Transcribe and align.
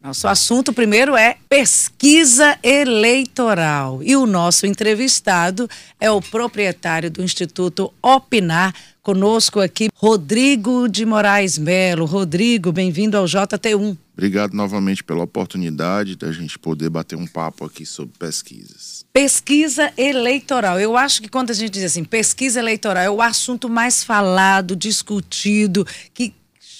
Nosso 0.00 0.28
assunto 0.28 0.72
primeiro 0.72 1.16
é 1.16 1.36
pesquisa 1.48 2.56
eleitoral. 2.62 4.00
E 4.00 4.14
o 4.14 4.26
nosso 4.26 4.64
entrevistado 4.64 5.68
é 5.98 6.08
o 6.08 6.22
proprietário 6.22 7.10
do 7.10 7.20
Instituto 7.20 7.92
Opinar. 8.00 8.72
Conosco 9.02 9.58
aqui, 9.58 9.88
Rodrigo 9.92 10.88
de 10.88 11.04
Moraes 11.04 11.58
Melo. 11.58 12.04
Rodrigo, 12.04 12.70
bem-vindo 12.70 13.16
ao 13.16 13.24
JT1. 13.24 13.96
Obrigado 14.12 14.52
novamente 14.52 15.02
pela 15.02 15.24
oportunidade 15.24 16.14
da 16.14 16.30
gente 16.30 16.58
poder 16.58 16.90
bater 16.90 17.16
um 17.16 17.26
papo 17.26 17.64
aqui 17.64 17.84
sobre 17.84 18.14
pesquisas. 18.18 19.04
Pesquisa 19.12 19.92
eleitoral. 19.96 20.78
Eu 20.78 20.96
acho 20.96 21.20
que 21.22 21.28
quando 21.28 21.50
a 21.50 21.54
gente 21.54 21.72
diz 21.72 21.84
assim, 21.84 22.04
pesquisa 22.04 22.60
eleitoral 22.60 23.02
é 23.02 23.10
o 23.10 23.20
assunto 23.20 23.68
mais 23.68 24.04
falado, 24.04 24.76
discutido, 24.76 25.84
que 26.14 26.34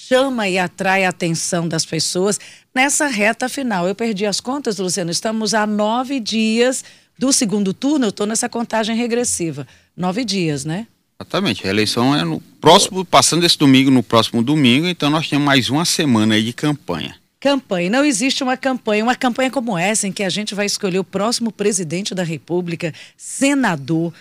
chama 0.09 0.49
e 0.49 0.57
atrai 0.57 1.05
a 1.05 1.09
atenção 1.09 1.67
das 1.67 1.85
pessoas 1.85 2.39
nessa 2.73 3.05
reta 3.05 3.47
final. 3.47 3.87
Eu 3.87 3.93
perdi 3.93 4.25
as 4.25 4.39
contas, 4.39 4.79
Luciano. 4.79 5.11
Estamos 5.11 5.53
a 5.53 5.67
nove 5.67 6.19
dias 6.19 6.83
do 7.19 7.31
segundo 7.31 7.75
turno. 7.75 8.05
Eu 8.05 8.09
estou 8.09 8.25
nessa 8.25 8.49
contagem 8.49 8.95
regressiva. 8.95 9.67
Nove 9.95 10.25
dias, 10.25 10.65
né? 10.65 10.87
Exatamente. 11.21 11.67
A 11.67 11.69
eleição 11.69 12.15
é 12.15 12.23
no 12.23 12.41
próximo, 12.59 13.05
passando 13.05 13.45
esse 13.45 13.55
domingo, 13.55 13.91
no 13.91 14.01
próximo 14.01 14.41
domingo. 14.41 14.87
Então 14.87 15.11
nós 15.11 15.29
temos 15.29 15.45
mais 15.45 15.69
uma 15.69 15.85
semana 15.85 16.33
aí 16.33 16.43
de 16.43 16.53
campanha. 16.53 17.15
Campanha. 17.39 17.91
Não 17.91 18.03
existe 18.03 18.41
uma 18.41 18.57
campanha, 18.57 19.03
uma 19.03 19.15
campanha 19.15 19.51
como 19.51 19.77
essa, 19.77 20.07
em 20.07 20.11
que 20.11 20.23
a 20.23 20.29
gente 20.29 20.55
vai 20.55 20.65
escolher 20.65 20.97
o 20.97 21.03
próximo 21.03 21.51
presidente 21.51 22.15
da 22.15 22.23
República, 22.23 22.93
senador, 23.15 24.11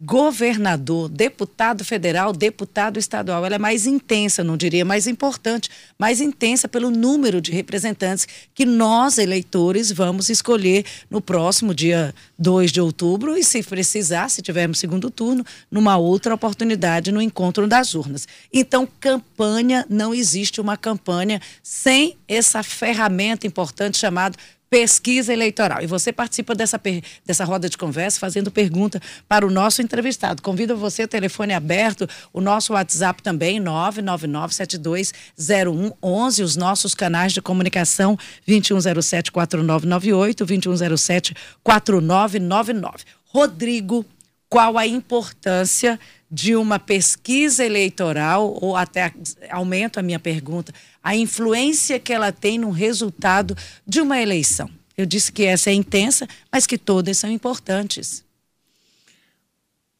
governador, 0.00 1.08
deputado 1.08 1.84
federal, 1.84 2.32
deputado 2.32 2.98
estadual. 2.98 3.44
Ela 3.44 3.56
é 3.56 3.58
mais 3.58 3.86
intensa, 3.86 4.44
não 4.44 4.56
diria 4.56 4.84
mais 4.84 5.08
importante, 5.08 5.68
mais 5.98 6.20
intensa 6.20 6.68
pelo 6.68 6.90
número 6.90 7.40
de 7.40 7.50
representantes 7.50 8.26
que 8.54 8.64
nós, 8.64 9.18
eleitores, 9.18 9.90
vamos 9.90 10.28
escolher 10.28 10.84
no 11.10 11.20
próximo 11.20 11.74
dia 11.74 12.14
2 12.38 12.70
de 12.70 12.80
outubro 12.80 13.36
e, 13.36 13.42
se 13.42 13.62
precisar, 13.62 14.28
se 14.28 14.40
tivermos 14.40 14.78
segundo 14.78 15.10
turno, 15.10 15.44
numa 15.70 15.96
outra 15.96 16.34
oportunidade 16.34 17.10
no 17.10 17.20
encontro 17.20 17.66
das 17.66 17.94
urnas. 17.94 18.28
Então, 18.52 18.88
campanha, 19.00 19.84
não 19.90 20.14
existe 20.14 20.60
uma 20.60 20.76
campanha 20.76 21.40
sem 21.60 22.16
essa 22.28 22.62
ferramenta 22.62 23.46
importante 23.46 23.98
chamada 23.98 24.36
pesquisa 24.70 25.32
eleitoral. 25.32 25.82
E 25.82 25.86
você 25.86 26.12
participa 26.12 26.54
dessa, 26.54 26.80
dessa 27.24 27.44
roda 27.44 27.68
de 27.68 27.78
conversa 27.78 28.18
fazendo 28.18 28.50
pergunta 28.50 29.00
para 29.28 29.46
o 29.46 29.50
nosso 29.50 29.80
entrevistado. 29.82 30.42
Convido 30.42 30.76
você, 30.76 31.06
telefone 31.06 31.54
aberto, 31.54 32.08
o 32.32 32.40
nosso 32.40 32.72
WhatsApp 32.72 33.22
também, 33.22 33.62
999-720111, 33.62 36.44
os 36.44 36.56
nossos 36.56 36.92
canais 36.94 37.32
de 37.32 37.40
comunicação, 37.40 38.18
2107-4998, 38.46 41.34
2107-4999. 41.64 43.04
Rodrigo, 43.24 44.04
qual 44.48 44.78
a 44.78 44.86
importância 44.86 45.98
de 46.30 46.54
uma 46.54 46.78
pesquisa 46.78 47.64
eleitoral, 47.64 48.56
ou 48.60 48.76
até 48.76 49.12
aumento 49.50 49.98
a 49.98 50.02
minha 50.02 50.18
pergunta, 50.18 50.74
a 51.08 51.16
influência 51.16 51.98
que 51.98 52.12
ela 52.12 52.30
tem 52.30 52.58
no 52.58 52.70
resultado 52.70 53.56
de 53.86 53.98
uma 53.98 54.20
eleição. 54.20 54.70
Eu 54.94 55.06
disse 55.06 55.32
que 55.32 55.44
essa 55.44 55.70
é 55.70 55.72
intensa, 55.72 56.28
mas 56.52 56.66
que 56.66 56.76
todas 56.76 57.16
são 57.16 57.30
importantes. 57.30 58.22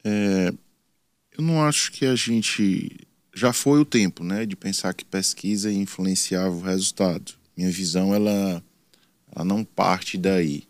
É, 0.03 0.53
eu 1.35 1.43
não 1.43 1.63
acho 1.63 1.91
que 1.93 2.05
a 2.05 2.15
gente. 2.15 2.95
Já 3.33 3.51
foi 3.51 3.79
o 3.79 3.85
tempo, 3.85 4.23
né, 4.23 4.45
de 4.45 4.55
pensar 4.55 4.93
que 4.93 5.03
pesquisa 5.03 5.71
influenciava 5.71 6.53
o 6.55 6.61
resultado. 6.61 7.33
Minha 7.57 7.71
visão, 7.71 8.13
ela, 8.13 8.63
ela 9.35 9.43
não 9.43 9.63
parte 9.63 10.15
daí. 10.15 10.67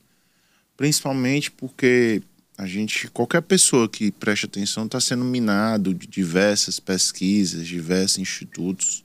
Principalmente 0.78 1.52
porque 1.52 2.22
a 2.58 2.66
gente, 2.66 3.10
qualquer 3.10 3.42
pessoa 3.42 3.90
que 3.90 4.10
preste 4.10 4.46
atenção 4.46 4.86
está 4.86 5.02
sendo 5.02 5.26
minado 5.26 5.94
de 5.94 6.08
diversas 6.08 6.80
pesquisas, 6.80 7.68
diversos 7.68 8.20
institutos. 8.20 9.04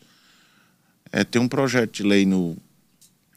É, 1.16 1.22
tem 1.22 1.40
um 1.40 1.46
projeto 1.46 1.92
de 1.92 2.02
lei 2.02 2.26
no, 2.26 2.56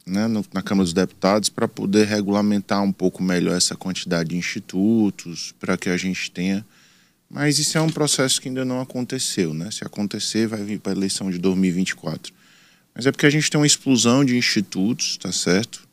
né, 0.04 0.26
no, 0.26 0.44
na 0.52 0.60
Câmara 0.60 0.82
dos 0.82 0.92
Deputados 0.92 1.48
para 1.48 1.68
poder 1.68 2.08
regulamentar 2.08 2.82
um 2.82 2.90
pouco 2.90 3.22
melhor 3.22 3.56
essa 3.56 3.76
quantidade 3.76 4.30
de 4.30 4.36
institutos, 4.36 5.54
para 5.60 5.78
que 5.78 5.88
a 5.88 5.96
gente 5.96 6.28
tenha. 6.28 6.66
Mas 7.30 7.60
isso 7.60 7.78
é 7.78 7.80
um 7.80 7.88
processo 7.88 8.40
que 8.40 8.48
ainda 8.48 8.64
não 8.64 8.80
aconteceu, 8.80 9.54
né? 9.54 9.70
Se 9.70 9.84
acontecer, 9.84 10.48
vai 10.48 10.60
vir 10.64 10.80
para 10.80 10.90
a 10.90 10.96
eleição 10.96 11.30
de 11.30 11.38
2024. 11.38 12.32
Mas 12.92 13.06
é 13.06 13.12
porque 13.12 13.26
a 13.26 13.30
gente 13.30 13.48
tem 13.48 13.60
uma 13.60 13.66
explosão 13.66 14.24
de 14.24 14.36
institutos, 14.36 15.16
tá 15.16 15.30
certo? 15.30 15.86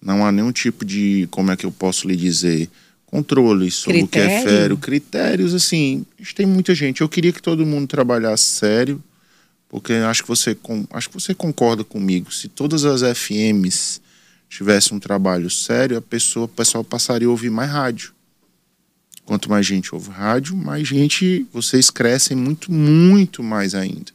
Não 0.00 0.24
há 0.24 0.30
nenhum 0.30 0.52
tipo 0.52 0.84
de, 0.84 1.26
como 1.32 1.50
é 1.50 1.56
que 1.56 1.66
eu 1.66 1.72
posso 1.72 2.06
lhe 2.06 2.14
dizer, 2.14 2.70
controles 3.06 3.74
sobre 3.74 4.06
Critério. 4.06 4.36
o 4.36 4.40
que 4.40 4.48
é 4.48 4.52
fero, 4.52 4.76
critérios, 4.76 5.52
assim, 5.52 6.06
a 6.16 6.22
gente 6.22 6.34
tem 6.36 6.46
muita 6.46 6.76
gente. 6.76 7.00
Eu 7.00 7.08
queria 7.08 7.32
que 7.32 7.42
todo 7.42 7.66
mundo 7.66 7.88
trabalhasse 7.88 8.44
sério, 8.44 9.02
porque 9.68 9.92
acho 9.92 10.22
que 10.22 10.28
você, 10.28 10.56
acho 10.90 11.08
que 11.08 11.14
você 11.14 11.34
concorda 11.34 11.84
comigo. 11.84 12.32
Se 12.32 12.48
todas 12.48 12.84
as 12.84 13.02
FMs 13.18 14.00
tivessem 14.48 14.96
um 14.96 15.00
trabalho 15.00 15.50
sério, 15.50 15.98
a 15.98 16.00
pessoa, 16.00 16.46
o 16.46 16.48
pessoal 16.48 16.82
passaria 16.82 17.28
a 17.28 17.30
ouvir 17.30 17.50
mais 17.50 17.70
rádio. 17.70 18.12
Quanto 19.26 19.50
mais 19.50 19.66
gente 19.66 19.94
ouve 19.94 20.10
rádio, 20.10 20.56
mais 20.56 20.88
gente, 20.88 21.46
vocês 21.52 21.90
crescem 21.90 22.34
muito, 22.34 22.72
muito 22.72 23.42
mais 23.42 23.74
ainda. 23.74 24.10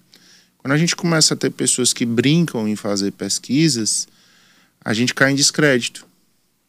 Quando 0.58 0.72
a 0.72 0.78
gente 0.78 0.96
começa 0.96 1.36
a 1.36 1.38
ter 1.38 1.52
pessoas 1.52 1.94
que 1.94 2.06
brincam 2.06 2.68
em 2.68 2.76
fazer 2.76 3.12
pesquisas, 3.12 4.08
a 4.84 4.92
gente 4.94 5.14
cai 5.14 5.32
em 5.32 5.36
descrédito. 5.36 6.08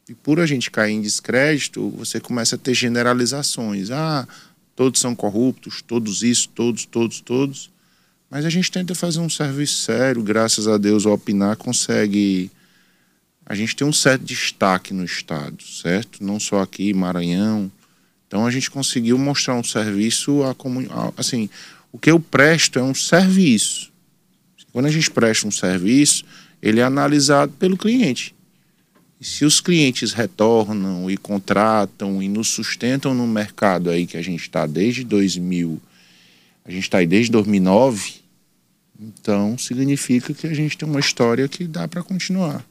E 0.09 0.15
por 0.15 0.39
a 0.39 0.44
gente 0.44 0.71
cair 0.71 0.93
em 0.93 1.00
descrédito, 1.00 1.89
você 1.91 2.21
começa 2.21 2.56
a 2.56 2.59
ter 2.59 2.75
generalizações. 2.75 3.91
Ah, 3.91 4.28
todos 4.77 5.00
são 5.00 5.15
corruptos, 5.15 5.81
todos 5.81 6.23
isso, 6.23 6.50
todos, 6.50 6.84
todos, 6.84 7.21
todos. 7.21 7.71
Mas 8.34 8.45
a 8.45 8.50
gente 8.50 8.69
tenta 8.69 8.97
fazer 8.97 9.21
um 9.21 9.31
serviço 9.31 9.83
sério, 9.83 10.21
graças 10.21 10.67
a 10.67 10.77
Deus 10.77 11.06
o 11.06 11.12
Opinar 11.12 11.56
consegue. 11.56 12.50
A 13.47 13.55
gente 13.55 13.77
tem 13.77 13.87
um 13.87 13.93
certo 13.93 14.25
destaque 14.25 14.93
no 14.93 15.05
Estado, 15.05 15.62
certo? 15.62 16.19
Não 16.21 16.41
só 16.41 16.61
aqui, 16.61 16.93
Maranhão. 16.93 17.71
Então 18.27 18.44
a 18.44 18.50
gente 18.50 18.73
conseguiu 18.73 19.17
mostrar 19.17 19.55
um 19.55 19.62
serviço 19.62 20.43
a 20.43 20.53
comunidade. 20.53 21.12
Assim, 21.17 21.49
o 21.93 21.99
que 21.99 22.11
eu 22.11 22.19
presto 22.19 22.77
é 22.77 22.83
um 22.83 22.93
serviço. 22.93 23.93
Quando 24.73 24.87
a 24.87 24.91
gente 24.91 25.12
presta 25.12 25.47
um 25.47 25.53
serviço, 25.53 26.25
ele 26.61 26.81
é 26.81 26.83
analisado 26.83 27.53
pelo 27.53 27.77
cliente. 27.77 28.34
E 29.21 29.25
se 29.25 29.44
os 29.44 29.61
clientes 29.61 30.12
retornam 30.12 31.09
e 31.09 31.17
contratam 31.17 32.21
e 32.21 32.28
nos 32.28 32.49
sustentam 32.49 33.15
no 33.15 33.28
mercado 33.28 33.91
aí 33.91 34.09
que 34.09 34.17
a 34.17 34.23
gente 34.23 34.41
está 34.41 34.67
desde 34.67 35.05
2000, 35.05 35.81
a 36.65 36.71
gente 36.73 36.83
está 36.83 36.99
aí 36.99 37.06
desde 37.06 37.31
2009, 37.31 38.24
então 38.99 39.56
significa 39.59 40.32
que 40.32 40.47
a 40.47 40.55
gente 40.55 40.78
tem 40.78 40.88
uma 40.88 41.00
história 41.00 41.49
que 41.49 41.66
dá 41.66 41.87
para 41.88 42.03
continuar. 42.03 42.65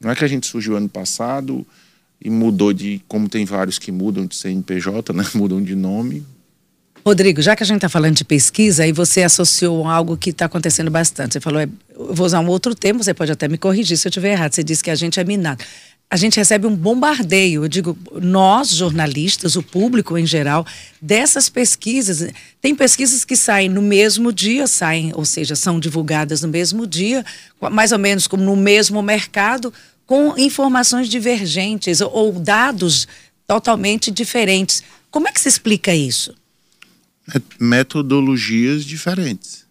Não 0.00 0.10
é 0.10 0.14
que 0.14 0.24
a 0.24 0.28
gente 0.28 0.46
surgiu 0.46 0.76
ano 0.76 0.88
passado 0.88 1.66
e 2.20 2.30
mudou 2.30 2.72
de, 2.72 3.02
como 3.06 3.28
tem 3.28 3.44
vários 3.44 3.78
que 3.78 3.92
mudam 3.92 4.26
de 4.26 4.34
CNPJ, 4.34 5.12
né? 5.12 5.24
mudam 5.34 5.62
de 5.62 5.74
nome, 5.74 6.24
Rodrigo, 7.04 7.42
já 7.42 7.56
que 7.56 7.64
a 7.64 7.66
gente 7.66 7.76
está 7.76 7.88
falando 7.88 8.14
de 8.14 8.24
pesquisa, 8.24 8.84
aí 8.84 8.92
você 8.92 9.24
associou 9.24 9.88
algo 9.88 10.16
que 10.16 10.30
está 10.30 10.44
acontecendo 10.44 10.90
bastante. 10.90 11.32
Você 11.32 11.40
falou, 11.40 11.60
é, 11.60 11.68
eu 11.90 12.14
vou 12.14 12.24
usar 12.24 12.38
um 12.38 12.46
outro 12.46 12.76
termo, 12.76 13.02
você 13.02 13.12
pode 13.12 13.32
até 13.32 13.48
me 13.48 13.58
corrigir 13.58 13.96
se 13.96 14.06
eu 14.06 14.10
estiver 14.10 14.32
errado. 14.32 14.54
Você 14.54 14.62
disse 14.62 14.84
que 14.84 14.90
a 14.90 14.94
gente 14.94 15.18
é 15.18 15.24
minado. 15.24 15.64
A 16.12 16.16
gente 16.16 16.36
recebe 16.36 16.66
um 16.66 16.76
bombardeio, 16.76 17.64
eu 17.64 17.68
digo, 17.68 17.96
nós, 18.20 18.68
jornalistas, 18.68 19.56
o 19.56 19.62
público 19.62 20.18
em 20.18 20.26
geral, 20.26 20.66
dessas 21.00 21.48
pesquisas. 21.48 22.30
Tem 22.60 22.74
pesquisas 22.74 23.24
que 23.24 23.34
saem 23.34 23.70
no 23.70 23.80
mesmo 23.80 24.30
dia, 24.30 24.66
saem, 24.66 25.12
ou 25.14 25.24
seja, 25.24 25.56
são 25.56 25.80
divulgadas 25.80 26.42
no 26.42 26.48
mesmo 26.48 26.86
dia, 26.86 27.24
mais 27.70 27.92
ou 27.92 27.98
menos 27.98 28.26
como 28.26 28.44
no 28.44 28.54
mesmo 28.54 29.00
mercado, 29.00 29.72
com 30.04 30.36
informações 30.36 31.08
divergentes 31.08 32.02
ou 32.02 32.30
dados 32.32 33.08
totalmente 33.46 34.10
diferentes. 34.10 34.82
Como 35.10 35.26
é 35.26 35.32
que 35.32 35.40
se 35.40 35.48
explica 35.48 35.94
isso? 35.94 36.34
metodologias 37.58 38.84
diferentes. 38.84 39.61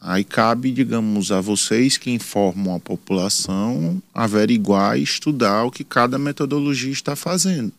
Aí 0.00 0.22
cabe, 0.22 0.70
digamos, 0.70 1.32
a 1.32 1.40
vocês 1.40 1.96
que 1.96 2.10
informam 2.10 2.74
a 2.74 2.80
população 2.80 4.00
averiguar 4.14 4.98
e 4.98 5.02
estudar 5.02 5.64
o 5.64 5.70
que 5.70 5.82
cada 5.82 6.18
metodologia 6.18 6.92
está 6.92 7.16
fazendo. 7.16 7.72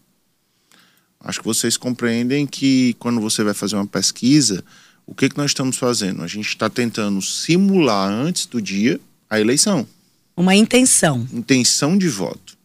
Acho 1.20 1.40
que 1.40 1.46
vocês 1.46 1.78
compreendem 1.78 2.46
que 2.46 2.96
quando 3.00 3.22
você 3.22 3.44
vai 3.44 3.54
fazer 3.54 3.76
uma 3.76 3.88
pesquisa, 3.88 4.64
o 5.06 5.16
que, 5.16 5.30
que 5.30 5.38
nós 5.38 5.52
estamos 5.52 5.78
fazendo? 5.78 6.22
A 6.22 6.28
gente 6.28 6.48
está 6.48 6.70
tentando 6.70 7.22
simular 7.22 8.10
antes 8.10 8.46
do 8.46 8.62
dia 8.62 9.00
a 9.30 9.40
eleição. 9.40 9.88
Uma 10.36 10.56
intenção. 10.56 11.28
Intenção 11.34 11.98
de 11.98 12.08
voto. 12.08 12.58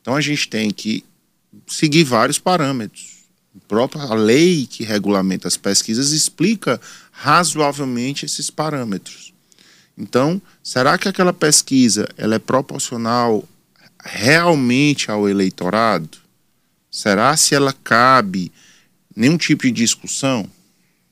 Então 0.00 0.14
a 0.14 0.20
gente 0.20 0.48
tem 0.48 0.70
que 0.70 1.04
seguir 1.66 2.04
vários 2.04 2.38
parâmetros 2.38 3.17
própria 3.66 4.12
lei 4.14 4.66
que 4.66 4.84
regulamenta 4.84 5.48
as 5.48 5.56
pesquisas 5.56 6.12
explica 6.12 6.80
razoavelmente 7.10 8.24
esses 8.24 8.50
parâmetros. 8.50 9.32
Então, 9.96 10.40
será 10.62 10.96
que 10.96 11.08
aquela 11.08 11.32
pesquisa 11.32 12.08
ela 12.16 12.36
é 12.36 12.38
proporcional 12.38 13.46
realmente 14.04 15.10
ao 15.10 15.28
eleitorado? 15.28 16.18
Será 16.90 17.36
se 17.36 17.54
ela 17.54 17.72
cabe 17.72 18.52
nenhum 19.14 19.36
tipo 19.36 19.64
de 19.64 19.72
discussão? 19.72 20.48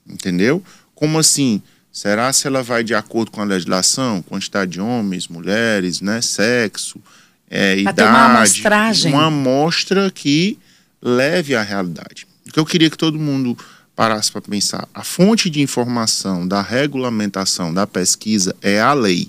Entendeu? 0.09 0.63
Como 0.95 1.19
assim? 1.19 1.61
Será 1.93 2.33
se 2.33 2.47
ela 2.47 2.63
vai 2.63 2.85
de 2.85 2.95
acordo 2.95 3.31
com 3.31 3.41
a 3.41 3.45
legislação, 3.45 4.23
quantidade 4.23 4.73
de 4.73 4.81
homens, 4.81 5.27
mulheres, 5.27 6.01
né, 6.01 6.21
sexo, 6.21 7.01
é, 7.51 7.79
idade, 7.79 8.03
uma 8.03 8.39
amostragem. 8.39 9.13
uma 9.13 9.27
amostra 9.27 10.11
que 10.11 10.59
leve 11.01 11.55
à 11.55 11.63
realidade. 11.63 12.27
Que 12.57 12.61
eu 12.61 12.65
queria 12.65 12.89
que 12.89 12.97
todo 12.97 13.19
mundo 13.19 13.55
parasse 13.95 14.33
para 14.33 14.41
pensar, 14.41 14.89
a 14.95 15.05
fonte 15.05 15.51
de 15.51 15.61
informação 15.61 16.49
da 16.49 16.63
regulamentação 16.63 17.71
da 17.71 17.87
pesquisa 17.87 18.57
é 18.63 18.81
a 18.81 18.95
lei. 18.95 19.29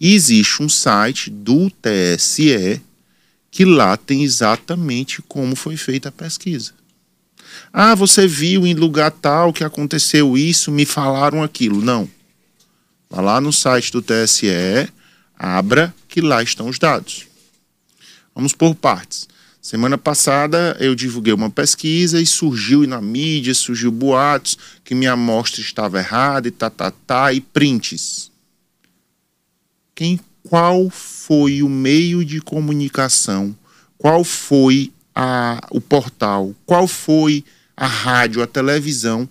E 0.00 0.14
existe 0.14 0.62
um 0.62 0.68
site 0.70 1.28
do 1.28 1.70
TSE 1.70 2.80
que 3.50 3.66
lá 3.66 3.98
tem 3.98 4.24
exatamente 4.24 5.20
como 5.28 5.54
foi 5.54 5.76
feita 5.76 6.08
a 6.08 6.12
pesquisa. 6.12 6.72
Ah, 7.70 7.94
você 7.94 8.26
viu 8.26 8.66
em 8.66 8.72
lugar 8.72 9.10
tal 9.10 9.52
que 9.52 9.62
aconteceu 9.62 10.38
isso, 10.38 10.72
me 10.72 10.86
falaram 10.86 11.42
aquilo. 11.42 11.82
Não. 11.82 12.08
Vá 13.10 13.20
lá 13.20 13.42
no 13.42 13.52
site 13.52 13.92
do 13.92 14.00
TSE, 14.00 14.88
abra, 15.38 15.94
que 16.08 16.22
lá 16.22 16.42
estão 16.42 16.66
os 16.66 16.78
dados. 16.78 17.26
Vamos 18.34 18.54
por 18.54 18.74
partes. 18.74 19.28
Semana 19.66 19.98
passada 19.98 20.76
eu 20.78 20.94
divulguei 20.94 21.32
uma 21.32 21.50
pesquisa 21.50 22.20
e 22.20 22.24
surgiu 22.24 22.86
na 22.86 23.00
mídia, 23.00 23.52
surgiu 23.52 23.90
boatos 23.90 24.56
que 24.84 24.94
minha 24.94 25.14
amostra 25.14 25.60
estava 25.60 25.98
errada 25.98 26.46
e 26.46 26.52
tá, 26.52 26.70
tá, 26.70 26.92
tá, 26.92 27.32
e 27.32 27.40
prints. 27.40 28.30
Quem, 29.92 30.20
qual 30.44 30.88
foi 30.88 31.64
o 31.64 31.68
meio 31.68 32.24
de 32.24 32.40
comunicação? 32.40 33.56
Qual 33.98 34.22
foi 34.22 34.92
a, 35.12 35.60
o 35.72 35.80
portal? 35.80 36.54
Qual 36.64 36.86
foi 36.86 37.44
a 37.76 37.88
rádio, 37.88 38.44
a 38.44 38.46
televisão 38.46 39.28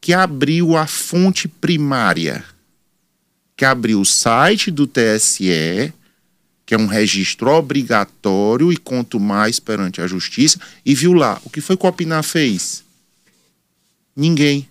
que 0.00 0.14
abriu 0.14 0.78
a 0.78 0.86
fonte 0.86 1.46
primária? 1.46 2.42
Que 3.54 3.66
abriu 3.66 4.00
o 4.00 4.06
site 4.06 4.70
do 4.70 4.86
TSE, 4.86 5.92
que 6.66 6.74
é 6.74 6.78
um 6.78 6.86
registro 6.86 7.50
obrigatório 7.50 8.72
e 8.72 8.76
quanto 8.76 9.20
mais 9.20 9.60
perante 9.60 10.00
a 10.00 10.06
justiça, 10.06 10.58
e 10.84 10.94
viu 10.94 11.12
lá. 11.12 11.40
O 11.44 11.50
que 11.50 11.60
foi 11.60 11.76
que 11.76 11.84
o 11.84 11.88
Opinar 11.88 12.22
fez? 12.22 12.82
Ninguém. 14.16 14.68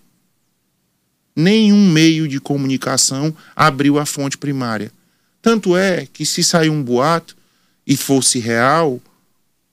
Nenhum 1.36 1.88
meio 1.90 2.26
de 2.26 2.40
comunicação 2.40 3.34
abriu 3.54 3.98
a 3.98 4.06
fonte 4.06 4.38
primária. 4.38 4.92
Tanto 5.42 5.76
é 5.76 6.06
que 6.12 6.24
se 6.24 6.42
sair 6.42 6.70
um 6.70 6.82
boato 6.82 7.36
e 7.86 7.96
fosse 7.96 8.38
real, 8.38 9.00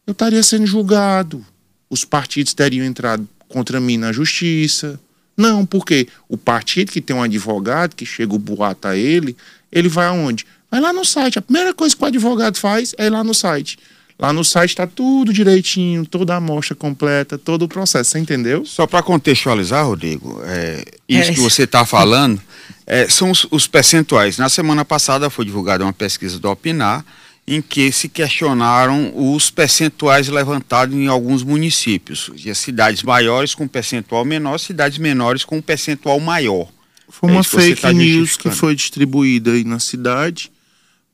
eu 0.05 0.11
estaria 0.11 0.43
sendo 0.43 0.65
julgado. 0.65 1.45
Os 1.89 2.03
partidos 2.03 2.53
teriam 2.53 2.85
entrado 2.85 3.27
contra 3.47 3.79
mim 3.79 3.97
na 3.97 4.11
justiça. 4.11 4.99
Não, 5.37 5.65
porque 5.65 6.07
o 6.27 6.37
partido 6.37 6.91
que 6.91 7.01
tem 7.01 7.15
um 7.15 7.23
advogado, 7.23 7.95
que 7.95 8.05
chega 8.05 8.33
o 8.33 8.39
boato 8.39 8.87
a 8.87 8.97
ele, 8.97 9.35
ele 9.71 9.87
vai 9.87 10.07
aonde? 10.07 10.45
Vai 10.71 10.79
lá 10.79 10.93
no 10.93 11.03
site. 11.03 11.37
A 11.37 11.41
primeira 11.41 11.73
coisa 11.73 11.93
que 11.93 12.01
o 12.01 12.07
advogado 12.07 12.57
faz 12.57 12.95
é 12.97 13.07
ir 13.07 13.09
lá 13.09 13.25
no 13.25 13.33
site. 13.33 13.77
Lá 14.17 14.31
no 14.31 14.45
site 14.45 14.69
está 14.69 14.87
tudo 14.87 15.33
direitinho, 15.33 16.05
toda 16.05 16.35
a 16.35 16.37
amostra 16.37 16.75
completa, 16.75 17.37
todo 17.37 17.63
o 17.63 17.67
processo, 17.67 18.11
você 18.11 18.19
entendeu? 18.19 18.63
Só 18.63 18.85
para 18.87 19.01
contextualizar, 19.01 19.85
Rodrigo, 19.85 20.39
é, 20.45 20.85
isso 21.09 21.31
é. 21.31 21.33
que 21.33 21.39
você 21.39 21.63
está 21.63 21.85
falando 21.85 22.39
é, 22.85 23.09
são 23.09 23.31
os, 23.31 23.47
os, 23.49 23.65
percentuais. 23.65 24.37
Na 24.37 24.47
semana 24.47 24.85
passada 24.85 25.29
foi 25.29 25.43
divulgada 25.43 25.83
uma 25.83 25.91
pesquisa 25.91 26.39
do 26.39 26.49
Opinar, 26.49 27.03
em 27.47 27.63
que 27.63 27.91
se 27.91 28.07
questionaram 28.07 29.11
os 29.15 29.49
percentuais 29.49 30.27
levantados 30.27 30.95
em 30.95 31.07
alguns 31.07 31.41
municípios. 31.43 32.29
De 32.35 32.53
cidades 32.53 33.01
maiores 33.01 33.55
com 33.55 33.67
percentual 33.67 34.23
menor, 34.23 34.59
cidades 34.59 34.99
menores 34.99 35.43
com 35.43 35.59
percentual 35.59 36.19
maior. 36.19 36.67
Foi 37.09 37.29
uma 37.29 37.41
é 37.41 37.43
fake 37.43 37.81
tá 37.81 37.91
news 37.91 38.37
que 38.37 38.51
foi 38.51 38.75
distribuída 38.75 39.51
aí 39.51 39.63
na 39.63 39.79
cidade 39.79 40.51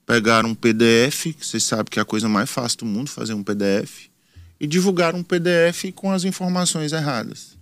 pegaram 0.08 0.50
um 0.52 0.56
PDF, 0.56 1.34
que 1.38 1.46
vocês 1.46 1.64
sabem 1.66 1.86
que 1.92 2.00
é 2.00 2.02
a 2.02 2.06
coisa 2.06 2.30
mais 2.30 2.50
fácil 2.50 2.80
do 2.80 2.86
mundo 2.86 3.10
fazer 3.10 3.34
um 3.34 3.44
PDF, 3.44 4.08
e 4.58 4.66
divulgaram 4.66 5.20
um 5.20 5.24
PDF 5.24 5.92
com 5.94 6.10
as 6.10 6.24
informações 6.24 6.94
erradas. 6.94 7.58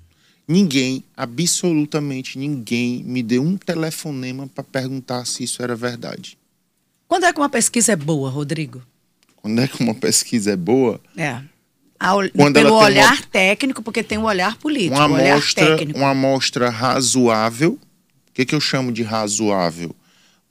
Ninguém, 0.47 1.03
absolutamente 1.18 2.38
ninguém, 2.38 3.03
me 3.03 3.24
deu 3.24 3.42
um 3.42 3.57
telefonema 3.57 4.47
para 4.47 4.63
perguntar 4.63 5.25
se 5.25 5.44
isso 5.44 5.63
era 5.63 5.75
verdade. 5.75 6.38
Quando 7.07 7.25
é 7.25 7.33
que 7.33 7.39
uma 7.39 7.50
pesquisa 7.50 7.94
é 7.94 7.95
boa, 7.95 8.30
Rodrigo? 8.30 8.83
Quando 9.38 9.59
é 9.62 9.68
que 9.68 9.81
uma 9.81 9.95
pesquisa 9.95 10.51
é 10.51 10.56
boa? 10.56 11.01
É. 11.18 11.41
Ao, 12.00 12.19
pelo 12.53 12.75
olhar 12.75 13.13
uma, 13.13 13.24
técnico, 13.24 13.81
porque 13.81 14.03
tem 14.03 14.19
um 14.19 14.25
olhar 14.25 14.56
político, 14.57 14.95
uma 14.95 15.06
amostra, 15.06 15.77
uma 15.95 16.09
amostra 16.12 16.69
razoável. 16.69 17.80
O 18.30 18.33
que, 18.33 18.45
que 18.45 18.53
eu 18.53 18.62
chamo 18.62 18.91
de 18.91 19.01
razoável? 19.01 19.95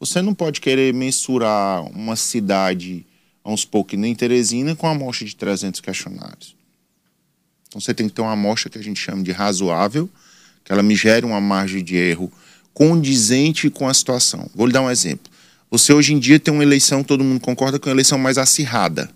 Você 0.07 0.21
não 0.21 0.35
pode 0.35 0.61
querer 0.61 0.93
mensurar 0.93 1.83
uma 1.85 2.15
cidade, 2.15 3.07
vamos 3.43 3.63
supor 3.63 3.87
que 3.87 3.97
nem 3.97 4.15
Teresina, 4.15 4.77
com 4.77 4.87
uma 4.87 4.93
amostra 4.95 5.27
de 5.27 5.35
300 5.35 5.81
questionários. 5.81 6.55
Então 7.67 7.81
você 7.81 7.95
tem 7.95 8.07
que 8.07 8.13
ter 8.13 8.21
uma 8.21 8.33
amostra 8.33 8.69
que 8.69 8.77
a 8.77 8.83
gente 8.83 9.01
chama 9.01 9.23
de 9.23 9.33
razoável, 9.33 10.07
que 10.63 10.71
ela 10.71 10.83
me 10.83 10.95
gere 10.95 11.25
uma 11.25 11.41
margem 11.41 11.83
de 11.83 11.97
erro 11.97 12.31
condizente 12.75 13.71
com 13.71 13.89
a 13.89 13.95
situação. 13.95 14.51
Vou 14.55 14.67
lhe 14.67 14.75
dar 14.75 14.83
um 14.83 14.91
exemplo. 14.91 15.33
Você 15.71 15.91
hoje 15.95 16.13
em 16.13 16.19
dia 16.19 16.39
tem 16.39 16.53
uma 16.53 16.63
eleição, 16.63 17.03
todo 17.03 17.25
mundo 17.25 17.41
concorda, 17.41 17.79
com 17.79 17.89
uma 17.89 17.95
eleição 17.95 18.19
mais 18.19 18.37
acirrada. 18.37 19.09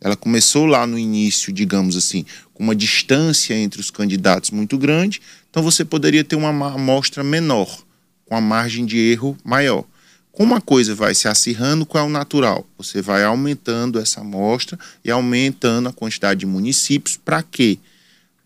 Ela 0.00 0.16
começou 0.16 0.66
lá 0.66 0.84
no 0.84 0.98
início, 0.98 1.52
digamos 1.52 1.96
assim, 1.96 2.26
com 2.52 2.64
uma 2.64 2.74
distância 2.74 3.54
entre 3.54 3.80
os 3.80 3.92
candidatos 3.92 4.50
muito 4.50 4.76
grande, 4.76 5.22
então 5.48 5.62
você 5.62 5.84
poderia 5.84 6.24
ter 6.24 6.34
uma 6.34 6.48
amostra 6.48 7.22
menor 7.22 7.85
com 8.26 8.36
a 8.36 8.40
margem 8.40 8.84
de 8.84 8.98
erro 8.98 9.36
maior. 9.42 9.84
Como 10.30 10.54
a 10.54 10.60
coisa 10.60 10.94
vai 10.94 11.14
se 11.14 11.26
acirrando, 11.28 11.86
qual 11.86 12.04
é 12.04 12.06
o 12.06 12.10
natural? 12.10 12.66
Você 12.76 13.00
vai 13.00 13.24
aumentando 13.24 13.98
essa 13.98 14.20
amostra 14.20 14.78
e 15.02 15.10
aumentando 15.10 15.88
a 15.88 15.92
quantidade 15.92 16.40
de 16.40 16.46
municípios. 16.46 17.16
Para 17.16 17.42
quê? 17.42 17.78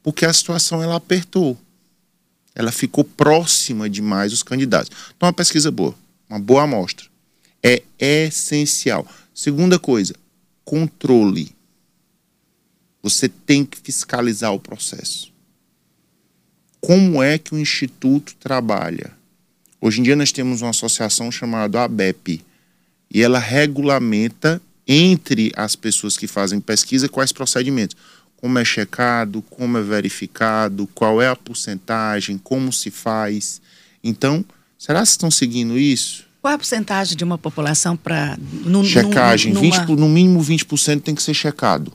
Porque 0.01 0.25
a 0.25 0.33
situação 0.33 0.81
ela 0.81 0.95
apertou. 0.95 1.59
Ela 2.55 2.71
ficou 2.71 3.03
próxima 3.03 3.91
demais 3.91 4.31
dos 4.31 4.45
candidatos. 4.45 4.91
Então, 5.17 5.27
uma 5.27 5.33
pesquisa 5.33 5.71
boa, 5.71 5.95
uma 6.29 6.39
boa 6.39 6.63
amostra. 6.63 7.07
É 7.61 7.83
essencial. 7.99 9.05
Segunda 9.35 9.77
coisa, 9.79 10.15
controle. 10.65 11.53
Você 13.03 13.29
tem 13.29 13.65
que 13.65 13.79
fiscalizar 13.79 14.53
o 14.53 14.61
processo. 14.61 15.33
Como 16.81 17.23
é 17.23 17.37
que 17.37 17.55
o 17.55 17.59
Instituto 17.59 18.35
trabalha? 18.39 19.19
Hoje 19.81 20.01
em 20.01 20.03
dia 20.03 20.15
nós 20.15 20.31
temos 20.31 20.61
uma 20.61 20.71
associação 20.71 21.33
chamada 21.33 21.83
ABEP 21.83 22.45
e 23.11 23.23
ela 23.23 23.39
regulamenta 23.39 24.61
entre 24.87 25.53
as 25.57 25.75
pessoas 25.75 26.17
que 26.17 26.27
fazem 26.27 26.61
pesquisa 26.61 27.09
quais 27.09 27.33
procedimentos. 27.33 27.97
Como 28.37 28.59
é 28.59 28.65
checado, 28.65 29.43
como 29.43 29.79
é 29.79 29.83
verificado, 29.83 30.87
qual 30.95 31.21
é 31.21 31.29
a 31.29 31.37
porcentagem, 31.37 32.39
como 32.39 32.73
se 32.73 32.91
faz. 32.91 33.61
Então, 34.03 34.45
será 34.79 35.03
que 35.03 35.09
estão 35.09 35.31
seguindo 35.31 35.79
isso? 35.79 36.25
Qual 36.41 36.53
é 36.53 36.55
a 36.55 36.59
porcentagem 36.59 37.17
de 37.17 37.25
uma 37.25 37.37
população 37.37 37.97
para. 37.97 38.39
Checagem. 38.85 39.53
Numa... 39.53 39.63
20, 39.63 39.89
no 39.91 40.09
mínimo 40.09 40.41
20% 40.41 41.03
tem 41.03 41.15
que 41.15 41.23
ser 41.23 41.35
checado. 41.35 41.93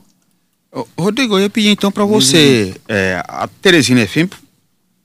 Rodrigo, 0.98 1.36
eu 1.36 1.42
ia 1.42 1.50
pedir 1.50 1.70
então 1.70 1.90
para 1.90 2.04
você. 2.04 2.74
É, 2.88 3.22
a 3.26 3.48
Teresina 3.48 4.06
FM 4.06 4.32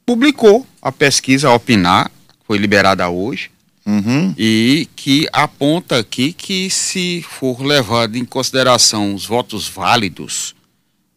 publicou 0.05 0.67
a 0.81 0.91
pesquisa 0.91 1.47
a 1.47 1.55
Opinar 1.55 2.11
foi 2.51 2.57
liberada 2.57 3.07
hoje, 3.07 3.49
uhum. 3.85 4.35
e 4.37 4.85
que 4.93 5.25
aponta 5.31 5.99
aqui 5.99 6.33
que 6.33 6.69
se 6.69 7.25
for 7.25 7.61
levado 7.61 8.17
em 8.17 8.25
consideração 8.25 9.15
os 9.15 9.25
votos 9.25 9.69
válidos, 9.69 10.53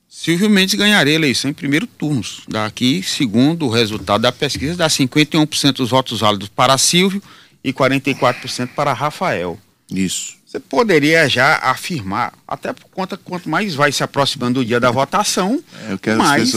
Silvio 0.09 0.49
Mendes 0.49 0.77
ganharia 0.77 1.13
a 1.13 1.17
eleição 1.17 1.51
em 1.51 1.53
primeiro 1.53 1.89
turno. 1.89 2.23
Daqui, 2.47 3.03
segundo 3.03 3.67
o 3.67 3.69
resultado 3.69 4.21
da 4.21 4.31
pesquisa, 4.31 4.77
dá 4.77 4.87
51% 4.87 5.73
dos 5.73 5.91
votos 5.91 6.21
válidos 6.21 6.49
para 6.51 6.79
Silvio 6.79 7.21
e 7.65 7.73
44% 7.73 8.69
para 8.69 8.93
Rafael. 8.93 9.59
Isso. 9.91 10.35
Você 10.47 10.61
poderia 10.61 11.29
já 11.29 11.57
afirmar, 11.57 12.33
até 12.47 12.73
por 12.73 12.87
conta 12.91 13.17
quanto 13.17 13.49
mais 13.49 13.75
vai 13.75 13.91
se 13.91 14.05
aproximando 14.05 14.61
do 14.61 14.65
dia 14.65 14.79
da 14.79 14.93
votação, 14.93 15.61
é, 16.07 16.15
mais 16.15 16.53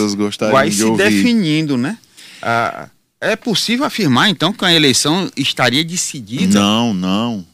vai 0.52 0.70
de 0.70 0.76
se 0.76 0.84
ouvir. 0.84 1.04
definindo, 1.04 1.76
né? 1.80 1.98
Ah, 2.44 2.90
é 3.20 3.36
possível 3.36 3.86
afirmar, 3.86 4.30
então, 4.30 4.54
que 4.54 4.64
a 4.64 4.74
eleição 4.74 5.30
estaria 5.36 5.84
decidida? 5.84 6.60
Não, 6.60 6.94
não. 6.94 7.46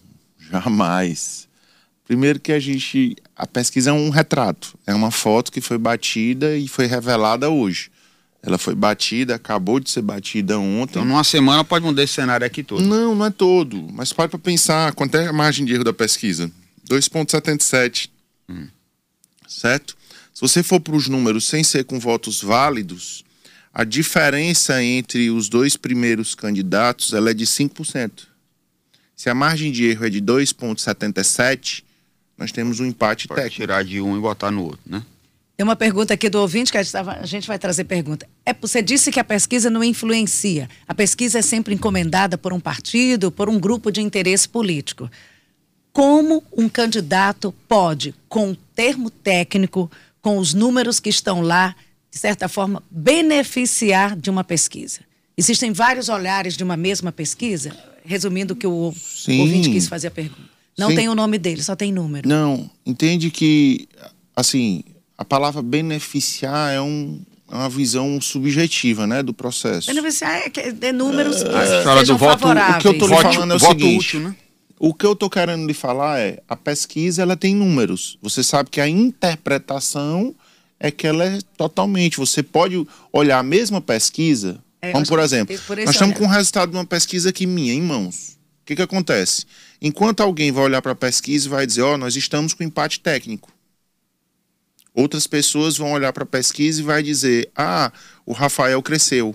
Jamais. 0.52 1.48
Primeiro 2.06 2.40
que 2.40 2.52
a 2.52 2.60
gente. 2.60 3.16
A 3.36 3.48
pesquisa 3.48 3.90
é 3.90 3.94
um 3.94 4.10
retrato. 4.10 4.78
É 4.86 4.94
uma 4.94 5.10
foto 5.10 5.52
que 5.52 5.62
foi 5.62 5.78
batida 5.78 6.56
e 6.56 6.68
foi 6.68 6.86
revelada 6.86 7.50
hoje. 7.50 7.90
Ela 8.46 8.58
foi 8.58 8.76
batida, 8.76 9.36
acabou 9.36 9.80
de 9.80 9.90
ser 9.90 10.02
batida 10.02 10.60
ontem. 10.60 11.00
Então, 11.00 11.06
numa 11.06 11.24
semana 11.24 11.64
pode 11.64 11.86
mudar 11.86 12.04
esse 12.04 12.14
cenário 12.14 12.46
aqui 12.46 12.62
todo. 12.62 12.84
Não, 12.84 13.16
não 13.16 13.26
é 13.26 13.30
todo. 13.30 13.88
Mas 13.94 14.12
pode 14.12 14.30
para 14.30 14.40
pensar, 14.40 14.94
quanto 14.94 15.16
é 15.16 15.28
a 15.28 15.34
margem 15.34 15.66
de 15.66 15.74
erro 15.74 15.86
da 15.86 15.94
pesquisa? 15.94 16.52
2,77. 16.90 18.10
Hum. 18.50 18.68
Certo? 19.48 19.96
Se 20.34 20.42
você 20.42 20.62
for 20.62 20.82
para 20.82 20.96
os 20.96 21.08
números 21.08 21.48
sem 21.48 21.64
ser 21.64 21.86
com 21.86 21.98
votos 22.00 22.42
válidos, 22.42 23.24
a 23.74 23.84
diferença 23.84 24.84
entre 24.84 25.32
os 25.32 25.50
dois 25.50 25.76
primeiros 25.76 26.36
candidatos 26.36 27.12
ela 27.12 27.32
é 27.32 27.34
de 27.34 27.46
5%. 27.46 28.28
Se 29.16 29.30
a 29.30 29.34
margem 29.34 29.72
de 29.72 29.86
erro 29.86 30.06
é 30.06 30.10
de 30.10 30.22
2,77, 30.22 31.84
nós 32.38 32.52
temos 32.52 32.80
um 32.80 32.86
empate 32.86 33.28
Pode 33.28 33.42
técnico. 33.42 33.62
tirar 33.62 33.84
de 33.84 34.00
um 34.00 34.16
e 34.16 34.22
botar 34.22 34.52
no 34.52 34.64
outro, 34.64 34.82
né? 34.86 35.04
Tem 35.56 35.64
uma 35.64 35.76
pergunta 35.76 36.14
aqui 36.14 36.30
do 36.30 36.40
ouvinte 36.40 36.72
que 36.72 36.78
a 36.78 37.26
gente 37.26 37.48
vai 37.48 37.60
trazer 37.60 37.84
pergunta. 37.84 38.28
É, 38.44 38.54
você 38.54 38.82
disse 38.82 39.12
que 39.12 39.20
a 39.20 39.24
pesquisa 39.24 39.70
não 39.70 39.84
influencia. 39.84 40.68
A 40.88 40.96
pesquisa 40.96 41.40
é 41.40 41.42
sempre 41.44 41.76
encomendada 41.76 42.38
por 42.40 42.52
um 42.52 42.60
partido, 42.60 43.32
por 43.32 43.48
um 43.48 43.60
grupo 43.60 43.92
de 43.92 44.02
interesse 44.02 44.50
político. 44.50 45.10
Como 45.92 46.44
um 46.58 46.68
candidato 46.68 47.54
pode, 47.68 48.16
com 48.28 48.52
o 48.52 48.56
termo 48.56 49.12
técnico, 49.12 49.92
com 50.22 50.40
os 50.40 50.56
números 50.56 51.00
que 51.00 51.10
estão 51.10 51.42
lá, 51.42 51.76
de 52.14 52.20
certa 52.20 52.48
forma, 52.48 52.84
beneficiar 52.92 54.16
de 54.16 54.30
uma 54.30 54.44
pesquisa? 54.44 55.00
Existem 55.36 55.74
vários 55.74 56.10
olhares 56.10 56.56
de 56.56 56.64
uma 56.64 56.78
mesma 56.78 57.12
pesquisa? 57.12 57.76
Resumindo 58.06 58.54
o 58.54 58.56
que 58.56 58.68
o 58.68 58.94
Sim. 58.96 59.42
ouvinte 59.42 59.72
quis 59.72 59.88
fazer 59.88 60.08
a 60.08 60.12
pergunta. 60.12 60.54
Não 60.78 60.90
Sim. 60.90 60.96
tem 60.96 61.10
o 61.10 61.16
nome 61.16 61.40
dele, 61.40 61.64
só 61.64 61.76
tem 61.76 61.92
número. 61.92 62.30
Não, 62.30 62.70
entende 62.86 63.32
que, 63.32 63.88
assim, 64.36 64.84
a 65.18 65.26
palavra 65.26 65.64
beneficiar 65.64 66.72
é, 66.72 66.80
um, 66.80 67.20
é 67.52 67.56
uma 67.56 67.70
visão 67.70 68.22
subjetiva, 68.22 69.08
né, 69.08 69.24
do 69.24 69.34
processo. 69.34 69.88
Beneficiar 69.88 70.34
é, 70.34 70.52
é 70.82 70.92
números 70.92 71.42
é, 71.42 71.46
que 72.00 72.06
do 72.06 72.18
voto, 72.18 72.48
O 72.48 72.80
que 72.80 72.88
eu 72.88 72.92
estou 72.92 73.08
falando 73.08 73.54
é 73.54 73.56
o 73.56 73.60
seguinte, 73.60 74.18
útil, 74.18 74.20
né? 74.20 74.36
o 74.78 74.94
que 74.94 75.06
eu 75.06 75.14
estou 75.14 75.32
querendo 75.32 75.66
lhe 75.66 75.74
falar 75.74 76.20
é, 76.20 76.44
a 76.48 76.56
pesquisa 76.56 77.24
ela 77.24 77.36
tem 77.36 77.56
números. 77.56 78.20
Você 78.22 78.44
sabe 78.44 78.70
que 78.70 78.80
a 78.80 78.88
interpretação 78.88 80.36
é 80.84 80.92
que 80.92 81.08
ela 81.08 81.24
é 81.24 81.40
totalmente. 81.58 82.18
Você 82.18 82.44
pode 82.44 82.86
olhar 83.12 83.40
a 83.40 83.44
mesma 83.44 83.80
pesquisa. 83.80 84.62
É, 84.82 84.92
vamos, 84.92 85.08
por 85.08 85.18
exemplo, 85.18 85.58
por 85.66 85.78
nós 85.78 85.92
estamos 85.92 86.14
olhar. 86.14 86.20
com 86.20 86.26
o 86.26 86.36
resultado 86.36 86.72
de 86.72 86.76
uma 86.76 86.86
pesquisa 86.86 87.30
aqui 87.30 87.48
minha, 87.48 87.74
em 87.74 87.82
mãos. 87.82 88.38
O 88.62 88.66
que, 88.66 88.76
que 88.76 88.82
acontece? 88.82 89.46
Enquanto 89.82 90.20
alguém 90.20 90.52
vai 90.52 90.66
olhar 90.66 90.82
para 90.82 90.92
a 90.92 90.96
pesquisa 90.96 91.48
e 91.48 91.50
vai 91.50 91.66
dizer, 91.66 91.84
ó, 91.84 91.94
oh, 91.94 91.98
nós 91.98 92.18
estamos 92.18 92.54
com 92.54 92.64
empate 92.64 93.00
técnico. 93.00 93.50
Outras 94.94 95.26
pessoas 95.26 95.78
vão 95.78 95.94
olhar 95.94 96.12
para 96.12 96.24
a 96.24 96.28
pesquisa 96.28 96.82
e 96.82 96.84
vai 96.84 97.02
dizer: 97.02 97.50
ah, 97.56 97.92
o 98.26 98.34
Rafael 98.34 98.84
cresceu. 98.84 99.34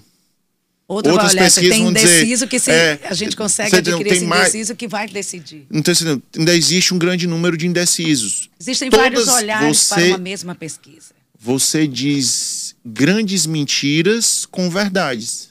Outra 0.86 1.12
Outras 1.12 1.32
olhar, 1.32 1.44
pesquisas 1.44 1.76
tem 1.76 1.86
indeciso 1.86 2.46
que 2.46 2.58
se 2.58 2.70
é, 2.70 3.00
a 3.04 3.14
gente 3.14 3.36
consegue 3.36 3.74
adquirir 3.74 4.12
esse 4.12 4.24
indeciso 4.24 4.70
mais, 4.70 4.78
que 4.78 4.88
vai 4.88 5.08
decidir. 5.08 5.66
Então, 5.70 5.92
ainda 6.38 6.54
existe 6.54 6.94
um 6.94 6.98
grande 6.98 7.26
número 7.26 7.56
de 7.56 7.66
indecisos. 7.66 8.48
Existem 8.60 8.88
Todas 8.88 9.04
vários 9.04 9.28
olhares 9.28 9.78
você, 9.78 9.94
para 9.94 10.08
uma 10.08 10.18
mesma 10.18 10.54
pesquisa. 10.54 11.17
Você 11.38 11.86
diz 11.86 12.74
grandes 12.84 13.46
mentiras 13.46 14.44
com 14.44 14.68
verdades. 14.68 15.50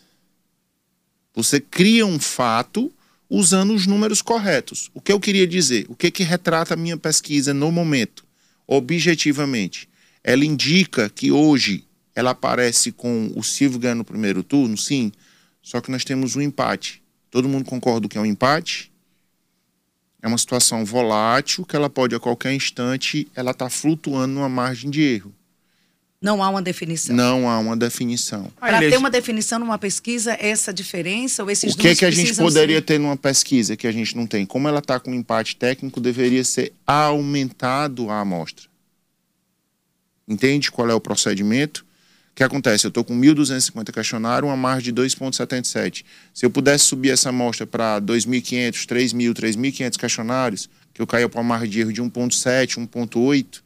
Você 1.34 1.60
cria 1.60 2.06
um 2.06 2.20
fato 2.20 2.92
usando 3.30 3.74
os 3.74 3.88
números 3.88 4.22
corretos. 4.22 4.90
O 4.94 5.02
que 5.02 5.12
eu 5.12 5.20
queria 5.20 5.48
dizer? 5.48 5.86
O 5.88 5.96
que, 5.96 6.12
que 6.12 6.24
retrata 6.24 6.74
a 6.74 6.78
minha 6.78 6.98
pesquisa 6.98 7.54
no 7.54 7.72
momento, 7.72 8.26
objetivamente? 8.68 9.88
ela 10.28 10.44
indica 10.44 11.10
que 11.10 11.32
hoje 11.32 11.86
ela 12.14 12.32
aparece 12.32 12.92
com 12.92 13.32
o 13.34 13.42
Silvio 13.42 13.80
ganhando 13.80 14.00
no 14.00 14.04
primeiro 14.04 14.44
turno, 14.44 14.78
sim, 14.78 15.10
só 15.62 15.80
que 15.80 15.90
nós 15.90 16.04
temos 16.04 16.36
um 16.36 16.42
empate. 16.42 17.02
Todo 17.32 17.48
mundo 17.48 17.64
concorda 17.64 18.10
que 18.10 18.18
é 18.18 18.22
um 18.22 18.26
empate? 18.26 18.92
É 20.22 20.28
uma 20.28 20.38
situação 20.38 20.84
volátil 20.84 21.66
que 21.66 21.78
ela 21.78 21.90
pode 21.90 22.14
a 22.14 22.20
qualquer 22.20 22.52
instante 22.52 23.26
ela 23.34 23.52
está 23.52 23.70
flutuando 23.70 24.34
numa 24.34 24.50
margem 24.50 24.90
de 24.90 25.02
erro. 25.02 25.34
Não 26.22 26.42
há 26.42 26.50
uma 26.50 26.62
definição. 26.62 27.16
Não 27.16 27.50
há 27.50 27.60
uma 27.60 27.78
definição. 27.78 28.52
Para 28.60 28.80
ter 28.80 28.98
uma 28.98 29.10
definição 29.10 29.60
numa 29.60 29.78
pesquisa, 29.78 30.36
essa 30.40 30.74
diferença 30.74 31.44
ou 31.44 31.52
esses 31.52 31.74
O 31.74 31.78
que, 31.78 31.90
é 31.90 31.96
que 31.96 32.06
a 32.06 32.12
gente 32.12 32.36
poderia 32.36 32.78
ser... 32.78 32.82
ter 32.82 33.00
numa 33.00 33.16
pesquisa 33.16 33.78
que 33.78 33.86
a 33.86 33.92
gente 33.92 34.16
não 34.16 34.26
tem? 34.26 34.46
Como 34.46 34.68
ela 34.68 34.80
está 34.80 35.00
com 35.00 35.14
empate 35.14 35.56
técnico, 35.56 36.02
deveria 36.02 36.44
ser 36.44 36.74
aumentado 36.88 38.10
a 38.10 38.20
amostra 38.20 38.68
entende 40.28 40.70
qual 40.72 40.90
é 40.90 40.94
o 40.94 41.00
procedimento. 41.00 41.86
O 42.32 42.36
que 42.38 42.44
acontece? 42.44 42.86
Eu 42.86 42.90
estou 42.90 43.04
com 43.04 43.20
1.250 43.20 43.92
questionários, 43.92 44.48
uma 44.48 44.58
margem 44.58 44.94
de 44.94 45.02
2,77. 45.02 46.04
Se 46.34 46.46
eu 46.46 46.52
pudesse 46.52 46.84
subir 46.84 47.10
essa 47.10 47.30
amostra 47.30 47.66
para 47.66 48.00
2.500, 48.00 48.86
3.000, 48.86 49.34
3.500 49.34 49.98
questionários, 49.98 50.70
que 50.94 51.02
eu 51.02 51.08
caia 51.08 51.28
para 51.28 51.40
uma 51.40 51.48
margem 51.48 51.70
de 51.70 51.80
erro 51.80 51.94
de 51.94 52.02
1,7, 52.02 52.78
1,8, 52.88 53.62